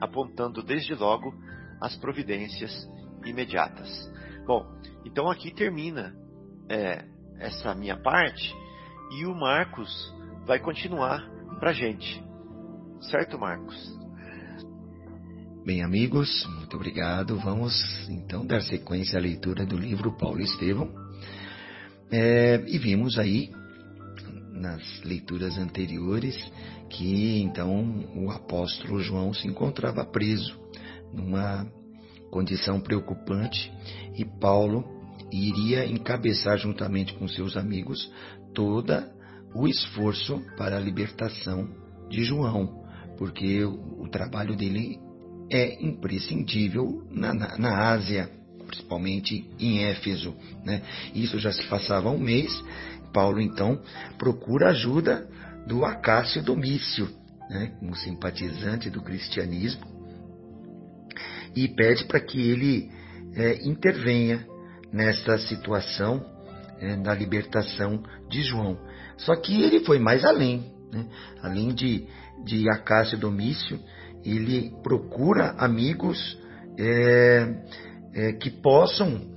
[0.00, 1.32] apontando desde logo
[1.80, 2.88] as providências
[3.24, 4.10] imediatas.
[4.46, 4.66] Bom,
[5.04, 6.14] então aqui termina
[6.68, 7.04] é,
[7.38, 8.54] essa minha parte
[9.12, 10.12] e o Marcos
[10.46, 11.20] vai continuar
[11.60, 12.22] para gente.
[13.02, 13.76] Certo, Marcos?
[15.64, 16.28] Bem, amigos,
[16.72, 17.36] muito obrigado.
[17.36, 17.74] Vamos
[18.08, 20.90] então dar sequência à leitura do livro Paulo Estevão.
[22.10, 23.50] É, e vimos aí
[24.52, 26.34] nas leituras anteriores
[26.88, 30.58] que então o apóstolo João se encontrava preso
[31.12, 31.66] numa
[32.30, 33.70] condição preocupante
[34.16, 34.82] e Paulo
[35.30, 38.10] iria encabeçar juntamente com seus amigos
[38.54, 39.12] toda
[39.54, 41.68] o esforço para a libertação
[42.08, 42.82] de João,
[43.18, 44.98] porque o, o trabalho dele
[45.52, 48.30] é imprescindível na, na, na Ásia,
[48.66, 50.34] principalmente em Éfeso.
[50.64, 50.82] Né?
[51.14, 52.50] Isso já se passava um mês.
[53.12, 53.78] Paulo então
[54.16, 55.28] procura ajuda
[55.66, 57.08] do Acácio Domício,
[57.50, 59.84] né, um simpatizante do cristianismo,
[61.54, 62.90] e pede para que ele
[63.34, 64.46] é, intervenha
[64.90, 66.24] nessa situação
[66.80, 68.78] é, da libertação de João.
[69.18, 70.72] Só que ele foi mais além.
[70.90, 71.06] Né?
[71.42, 72.06] Além de,
[72.44, 73.78] de Acácio Domício,
[74.24, 76.38] ele procura amigos
[76.78, 77.54] é,
[78.14, 79.32] é, que possam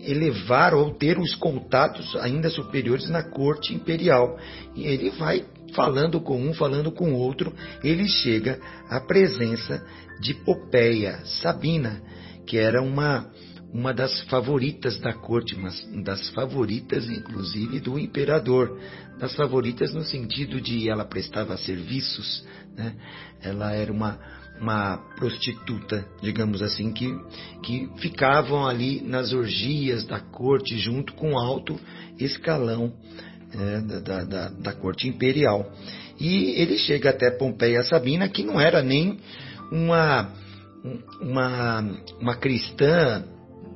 [0.00, 4.36] elevar ou ter os contatos ainda superiores na corte imperial.
[4.74, 7.52] E ele vai falando com um, falando com outro,
[7.82, 9.84] ele chega à presença
[10.20, 12.02] de Popeia Sabina,
[12.46, 13.30] que era uma,
[13.72, 18.78] uma das favoritas da corte, mas das favoritas, inclusive, do imperador.
[19.18, 22.44] Das favoritas no sentido de ela prestava serviços,
[22.76, 22.94] né?
[23.40, 24.18] ela era uma,
[24.60, 27.18] uma prostituta, digamos assim, que,
[27.62, 31.80] que ficavam ali nas orgias da corte junto com alto
[32.18, 32.92] escalão
[33.54, 35.72] é, da, da, da, corte imperial.
[36.20, 39.18] E ele chega até Pompeia Sabina, que não era nem
[39.70, 40.32] uma,
[41.20, 41.80] uma,
[42.20, 43.24] uma cristã,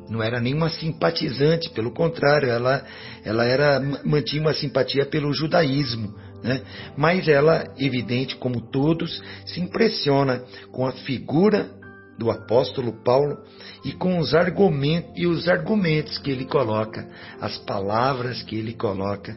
[0.08, 2.84] não era nem uma simpatizante, pelo contrário, ela,
[3.24, 6.14] ela era, mantinha uma simpatia pelo judaísmo.
[6.42, 6.62] Né?
[6.96, 11.70] Mas ela, evidente como todos, se impressiona com a figura
[12.18, 13.36] do apóstolo Paulo
[13.84, 17.06] e com os argumentos e os argumentos que ele coloca,
[17.40, 19.36] as palavras que ele coloca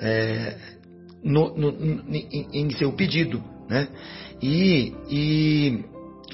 [0.00, 0.56] é,
[1.22, 1.70] no, no,
[2.08, 3.88] em, em, seu pedido, né?
[4.42, 5.84] E, e,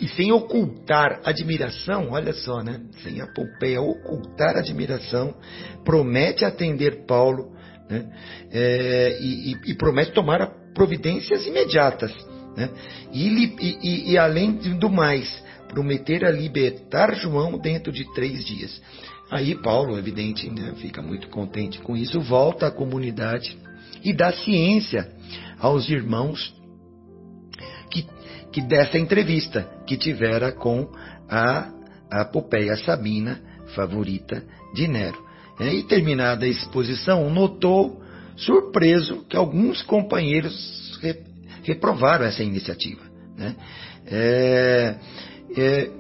[0.01, 2.81] e, sem ocultar admiração, olha só, né?
[3.03, 5.35] Sem a Pompeia ocultar admiração,
[5.85, 7.53] promete atender Paulo,
[7.89, 8.07] né?
[8.51, 12.13] É, e, e, promete tomar providências imediatas,
[12.57, 12.71] né?
[13.13, 18.81] E, e além do mais, prometer a libertar João dentro de três dias.
[19.31, 23.57] Aí Paulo, evidente, né, fica muito contente com isso, volta à comunidade
[24.03, 25.09] e dá ciência
[25.61, 26.53] aos irmãos
[28.53, 30.89] que, dessa entrevista que tivera com
[31.29, 31.71] a,
[32.11, 33.41] a Popeia Sabina,
[33.75, 34.43] favorita
[34.75, 35.31] de Nero.
[35.61, 38.01] E terminada a exposição, notou,
[38.37, 40.99] surpreso, que alguns companheiros
[41.63, 43.03] reprovaram essa iniciativa.
[43.37, 43.55] Né?
[44.07, 44.95] É,
[45.57, 45.91] é,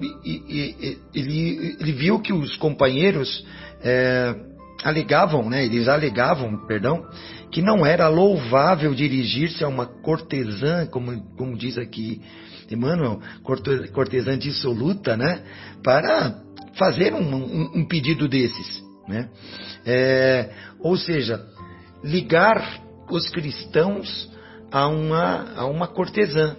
[1.15, 3.45] ele, ele, viu que os companheiros
[3.83, 4.35] é,
[4.83, 7.05] alegavam, né, eles alegavam, perdão,
[7.51, 12.21] que não era louvável dirigir-se a uma cortesã, como, como diz aqui
[12.71, 13.21] Emmanuel,
[13.93, 15.43] cortesã dissoluta, né,
[15.83, 16.41] para
[16.79, 18.83] fazer um, um, um pedido desses.
[19.09, 19.29] Né?
[19.85, 21.45] É, ou seja,
[22.05, 22.81] ligar
[23.11, 24.31] os cristãos
[24.71, 26.57] a uma, a uma cortesã,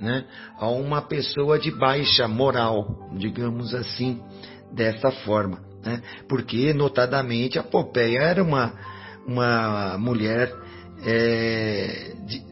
[0.00, 0.24] né?
[0.56, 4.22] a uma pessoa de baixa moral, digamos assim,
[4.72, 5.60] dessa forma.
[5.84, 6.00] Né?
[6.28, 8.72] Porque, notadamente, a Popeia era uma,
[9.28, 10.50] uma mulher
[11.04, 12.42] é, de,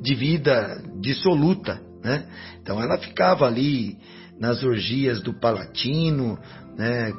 [0.00, 1.80] de, vida dissoluta.
[2.02, 2.24] Né?
[2.62, 3.98] Então, ela ficava ali
[4.38, 6.38] nas orgias do Palatino,
[6.78, 7.12] né?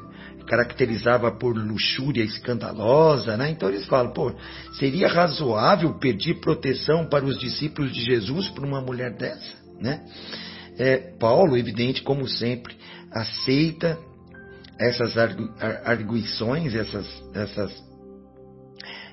[0.47, 3.51] caracterizava por luxúria escandalosa, né?
[3.51, 4.33] Então eles falam, pô,
[4.73, 10.03] seria razoável pedir proteção para os discípulos de Jesus por uma mulher dessa, né?
[10.77, 12.75] É, Paulo, evidente, como sempre,
[13.13, 13.97] aceita
[14.79, 15.15] essas
[15.85, 17.71] arguições, essas, essas,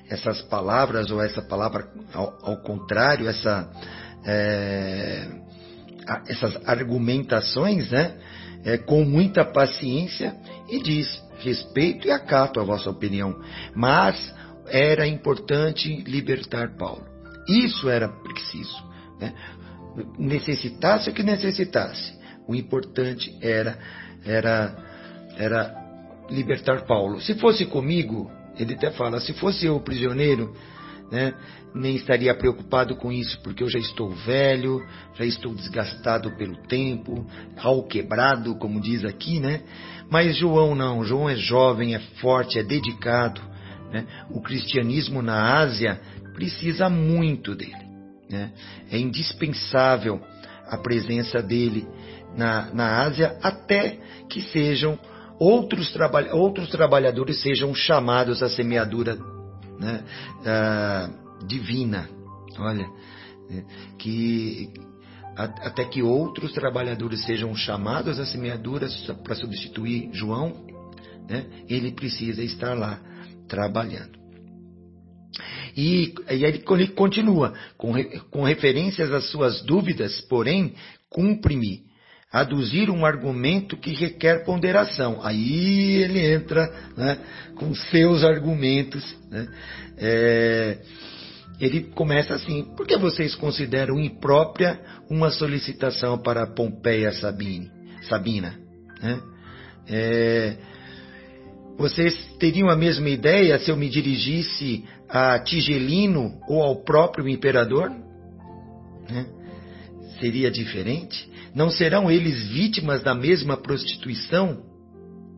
[0.09, 3.69] essas palavras, ou essa palavra ao, ao contrário, essa,
[4.25, 5.27] é,
[6.27, 8.15] essas argumentações, né?
[8.65, 10.35] É, com muita paciência
[10.67, 11.07] e diz:
[11.39, 13.39] respeito e acato a vossa opinião,
[13.73, 14.33] mas
[14.67, 17.05] era importante libertar Paulo.
[17.47, 18.83] Isso era preciso.
[19.19, 19.33] Né?
[20.17, 22.13] Necessitasse o que necessitasse,
[22.47, 23.77] o importante era,
[24.25, 24.75] era,
[25.37, 25.75] era
[26.29, 27.21] libertar Paulo.
[27.21, 28.29] Se fosse comigo,
[28.59, 30.53] ele até fala, se fosse eu prisioneiro,
[31.11, 31.33] né,
[31.73, 34.85] nem estaria preocupado com isso, porque eu já estou velho,
[35.15, 37.25] já estou desgastado pelo tempo,
[37.89, 39.61] quebrado, como diz aqui, né?
[40.09, 43.41] Mas João não, João é jovem, é forte, é dedicado.
[43.91, 44.05] Né?
[44.31, 45.99] O cristianismo na Ásia
[46.33, 47.87] precisa muito dele.
[48.29, 48.51] Né?
[48.91, 50.21] É indispensável
[50.67, 51.87] a presença dele
[52.35, 53.99] na, na Ásia até
[54.29, 54.97] que sejam
[55.39, 59.17] outros, traba outros trabalhadores sejam chamados à semeadura
[59.79, 60.03] né,
[60.41, 62.09] uh, divina.
[62.57, 62.87] Olha,
[63.49, 63.63] né,
[63.97, 64.69] que
[65.35, 68.87] até que outros trabalhadores sejam chamados à semeadura
[69.23, 70.53] para substituir João,
[71.29, 72.99] né, ele precisa estar lá
[73.47, 74.19] trabalhando.
[75.77, 77.93] E, e aí ele continua, com,
[78.29, 80.73] com referências às suas dúvidas, porém,
[81.09, 81.88] cumpre-me
[82.31, 85.19] aduzir um argumento que requer ponderação.
[85.23, 87.19] Aí ele entra né,
[87.55, 89.03] com seus argumentos.
[89.29, 89.47] Né,
[89.97, 90.77] é,
[91.59, 97.71] ele começa assim: por que vocês consideram imprópria uma solicitação para Pompeia Sabine,
[98.07, 98.59] Sabina?
[99.01, 99.19] Né?
[99.87, 100.57] É,
[101.77, 107.89] vocês teriam a mesma ideia se eu me dirigisse a Tigelino ou ao próprio imperador?
[109.09, 109.25] Né?
[110.19, 111.29] Seria diferente?
[111.59, 114.63] Não serão eles vítimas da mesma prostituição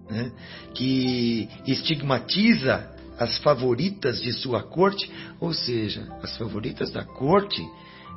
[0.07, 0.31] né,
[0.75, 5.11] que estigmatiza as favoritas de sua corte?
[5.39, 7.67] Ou seja, as favoritas da corte,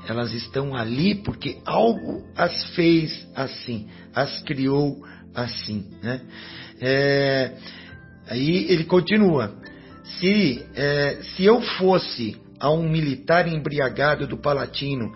[0.06, 5.02] elas estão ali porque algo as fez assim, as criou
[5.34, 5.86] assim.
[6.02, 6.20] Né?
[6.82, 7.56] É,
[8.28, 9.50] aí ele continua:
[10.20, 15.10] se, é, se eu fosse a um militar embriagado do Palatino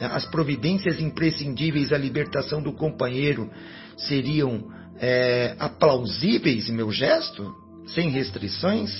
[0.00, 3.50] as providências imprescindíveis à libertação do companheiro
[3.96, 4.64] seriam
[5.00, 7.54] é, aplausíveis, meu gesto,
[7.88, 8.90] sem restrições?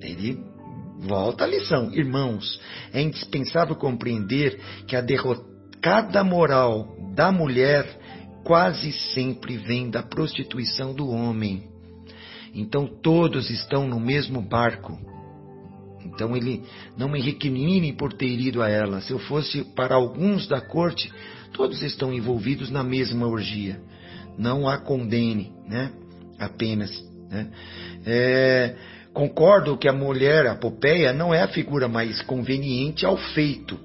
[0.00, 0.38] Ele
[1.00, 1.92] volta à lição.
[1.92, 2.60] Irmãos,
[2.92, 7.86] é indispensável compreender que a derrocada moral da mulher
[8.44, 11.68] quase sempre vem da prostituição do homem.
[12.54, 14.98] Então todos estão no mesmo barco
[16.06, 16.62] então ele
[16.96, 19.00] não me recrimine por ter ido a ela.
[19.00, 21.12] Se eu fosse para alguns da corte,
[21.52, 23.80] todos estão envolvidos na mesma orgia.
[24.38, 25.90] Não a condene, né?
[26.38, 26.90] Apenas.
[27.30, 27.50] Né?
[28.04, 28.76] É,
[29.12, 33.78] concordo que a mulher, a Popeia, não é a figura mais conveniente ao feito,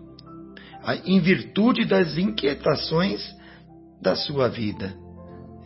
[1.05, 3.21] em virtude das inquietações
[4.01, 4.93] da sua vida.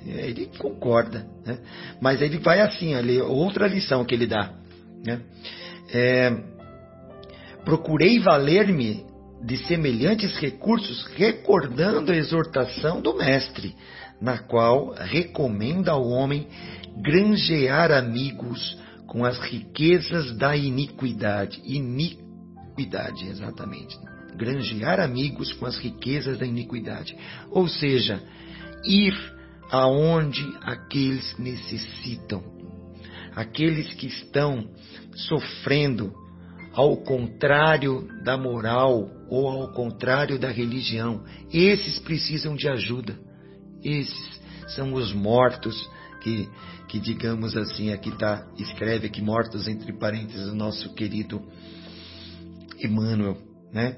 [0.08, 1.58] É, ele concorda, né?
[2.00, 4.54] mas ele vai assim, ali, outra lição que ele dá.
[5.04, 5.22] Né?
[5.90, 6.36] É,
[7.64, 9.06] procurei valer-me
[9.44, 13.76] de semelhantes recursos, recordando a exortação do Mestre,
[14.20, 16.48] na qual recomenda ao homem
[16.98, 18.78] granjear amigos
[19.08, 21.62] com as riquezas da iniquidade.
[21.64, 23.98] Iniquidade, exatamente.
[24.36, 27.16] granjear amigos com as riquezas da iniquidade.
[27.52, 28.22] Ou seja,
[28.84, 29.14] ir
[29.72, 32.44] aonde aqueles necessitam,
[33.36, 34.70] aqueles que estão
[35.14, 36.14] sofrendo
[36.74, 41.24] ao contrário da moral ou ao contrário da religião.
[41.52, 43.18] Esses precisam de ajuda.
[43.84, 45.76] Esses são os mortos
[46.22, 46.50] que,
[46.88, 51.42] que digamos assim, aqui está, escreve aqui mortos entre parênteses o nosso querido
[52.84, 53.38] Emmanuel,
[53.72, 53.98] né?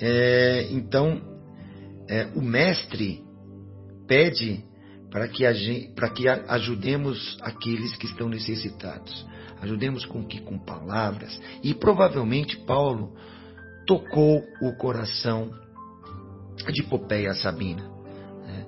[0.00, 1.20] É, então,
[2.08, 3.22] é, o mestre
[4.06, 4.64] pede
[5.12, 5.44] para que,
[5.94, 9.26] para que ajudemos aqueles que estão necessitados.
[9.60, 11.38] Ajudemos com que com palavras.
[11.62, 13.14] E provavelmente Paulo
[13.86, 15.52] tocou o coração
[16.72, 17.82] de Popeia Sabina.
[18.46, 18.66] Né?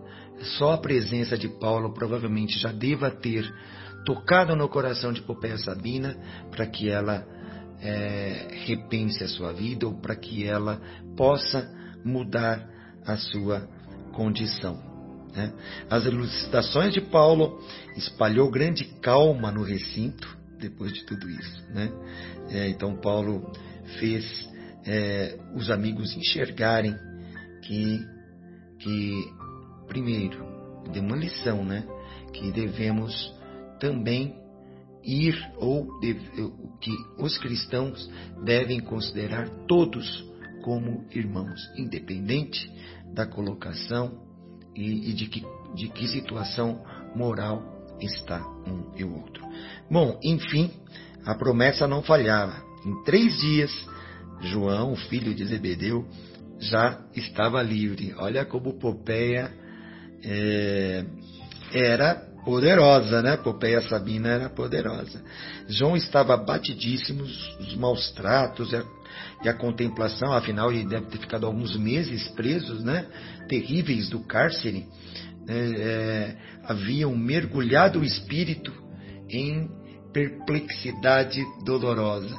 [0.59, 3.51] Só a presença de Paulo provavelmente já deva ter
[4.05, 6.14] tocado no coração de Popeia Sabina
[6.51, 7.26] para que ela
[7.80, 10.78] é, repense a sua vida ou para que ela
[11.16, 11.72] possa
[12.05, 12.68] mudar
[13.07, 13.66] a sua
[14.12, 14.93] condição.
[15.35, 15.53] Né?
[15.91, 17.61] As elucidações de Paulo
[17.97, 21.62] espalhou grande calma no recinto depois de tudo isso.
[21.70, 21.91] Né?
[22.51, 23.51] É, então Paulo
[23.99, 24.49] fez
[24.87, 26.95] é, os amigos enxergarem
[27.62, 28.07] que,
[28.78, 29.32] que
[29.89, 30.45] primeiro,
[30.93, 31.85] deu uma lição, né?
[32.32, 33.35] que devemos
[33.80, 34.37] também
[35.03, 36.20] ir ou deve,
[36.80, 38.09] que os cristãos
[38.45, 40.24] devem considerar todos
[40.62, 42.72] como irmãos, independente
[43.12, 44.24] da colocação
[44.75, 45.45] e, e de, que,
[45.75, 46.83] de que situação
[47.14, 47.62] moral
[48.01, 49.45] está um e o outro.
[49.91, 50.70] Bom, enfim,
[51.25, 52.62] a promessa não falhava.
[52.85, 53.70] Em três dias,
[54.41, 56.07] João, filho de Zebedeu,
[56.59, 58.14] já estava livre.
[58.18, 59.53] Olha como Popeia
[60.22, 61.05] é,
[61.72, 63.36] era poderosa, né?
[63.36, 65.22] Popeia Sabina era poderosa.
[65.68, 68.84] João estava batidíssimo, os maus tratos e a,
[69.45, 73.07] e a, contemplação, afinal ele deve ter ficado alguns meses presos, né?
[73.49, 74.86] Terríveis do cárcere.
[75.47, 78.72] É, é, haviam mergulhado o espírito
[79.30, 79.68] em
[80.12, 82.34] perplexidade dolorosa.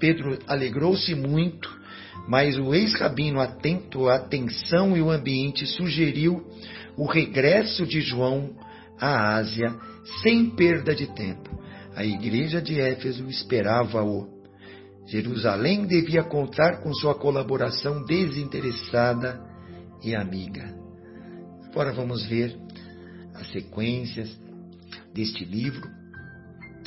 [0.00, 1.68] Pedro alegrou-se muito,
[2.28, 6.44] mas o ex-rabino, atento à tensão e o ambiente, sugeriu
[6.96, 8.56] o regresso de João
[9.00, 9.74] à Ásia
[10.22, 11.58] sem perda de tempo.
[11.94, 14.38] A igreja de Éfeso esperava-o.
[15.06, 19.40] Jerusalém devia contar com sua colaboração desinteressada
[20.02, 20.76] e amiga.
[21.70, 22.56] Agora vamos ver
[23.34, 24.36] as sequências
[25.14, 25.88] deste livro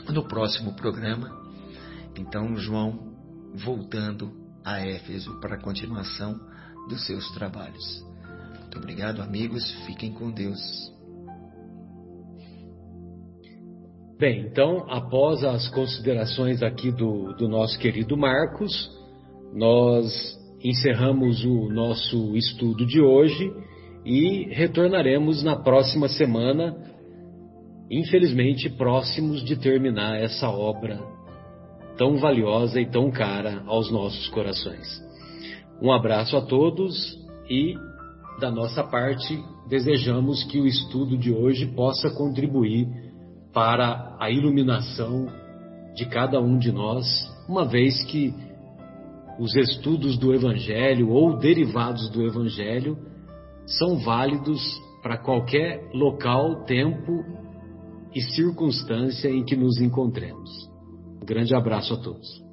[0.09, 1.41] no próximo programa.
[2.17, 3.11] Então, João
[3.53, 4.31] voltando
[4.63, 6.39] a Éfeso para a continuação
[6.87, 8.03] dos seus trabalhos.
[8.59, 9.69] Muito obrigado, amigos.
[9.85, 10.59] Fiquem com Deus.
[14.21, 18.71] Bem, então, após as considerações aqui do, do nosso querido Marcos,
[19.51, 20.13] nós
[20.63, 23.51] encerramos o nosso estudo de hoje
[24.05, 26.77] e retornaremos na próxima semana,
[27.89, 30.99] infelizmente próximos de terminar essa obra
[31.97, 35.01] tão valiosa e tão cara aos nossos corações.
[35.81, 37.17] Um abraço a todos
[37.49, 37.73] e,
[38.39, 43.09] da nossa parte, desejamos que o estudo de hoje possa contribuir
[43.53, 45.27] para a iluminação
[45.93, 47.05] de cada um de nós,
[47.47, 48.33] uma vez que
[49.39, 52.97] os estudos do Evangelho ou derivados do Evangelho
[53.65, 54.61] são válidos
[55.01, 57.23] para qualquer local, tempo
[58.13, 60.69] e circunstância em que nos encontremos.
[61.21, 62.50] Um grande abraço a todos.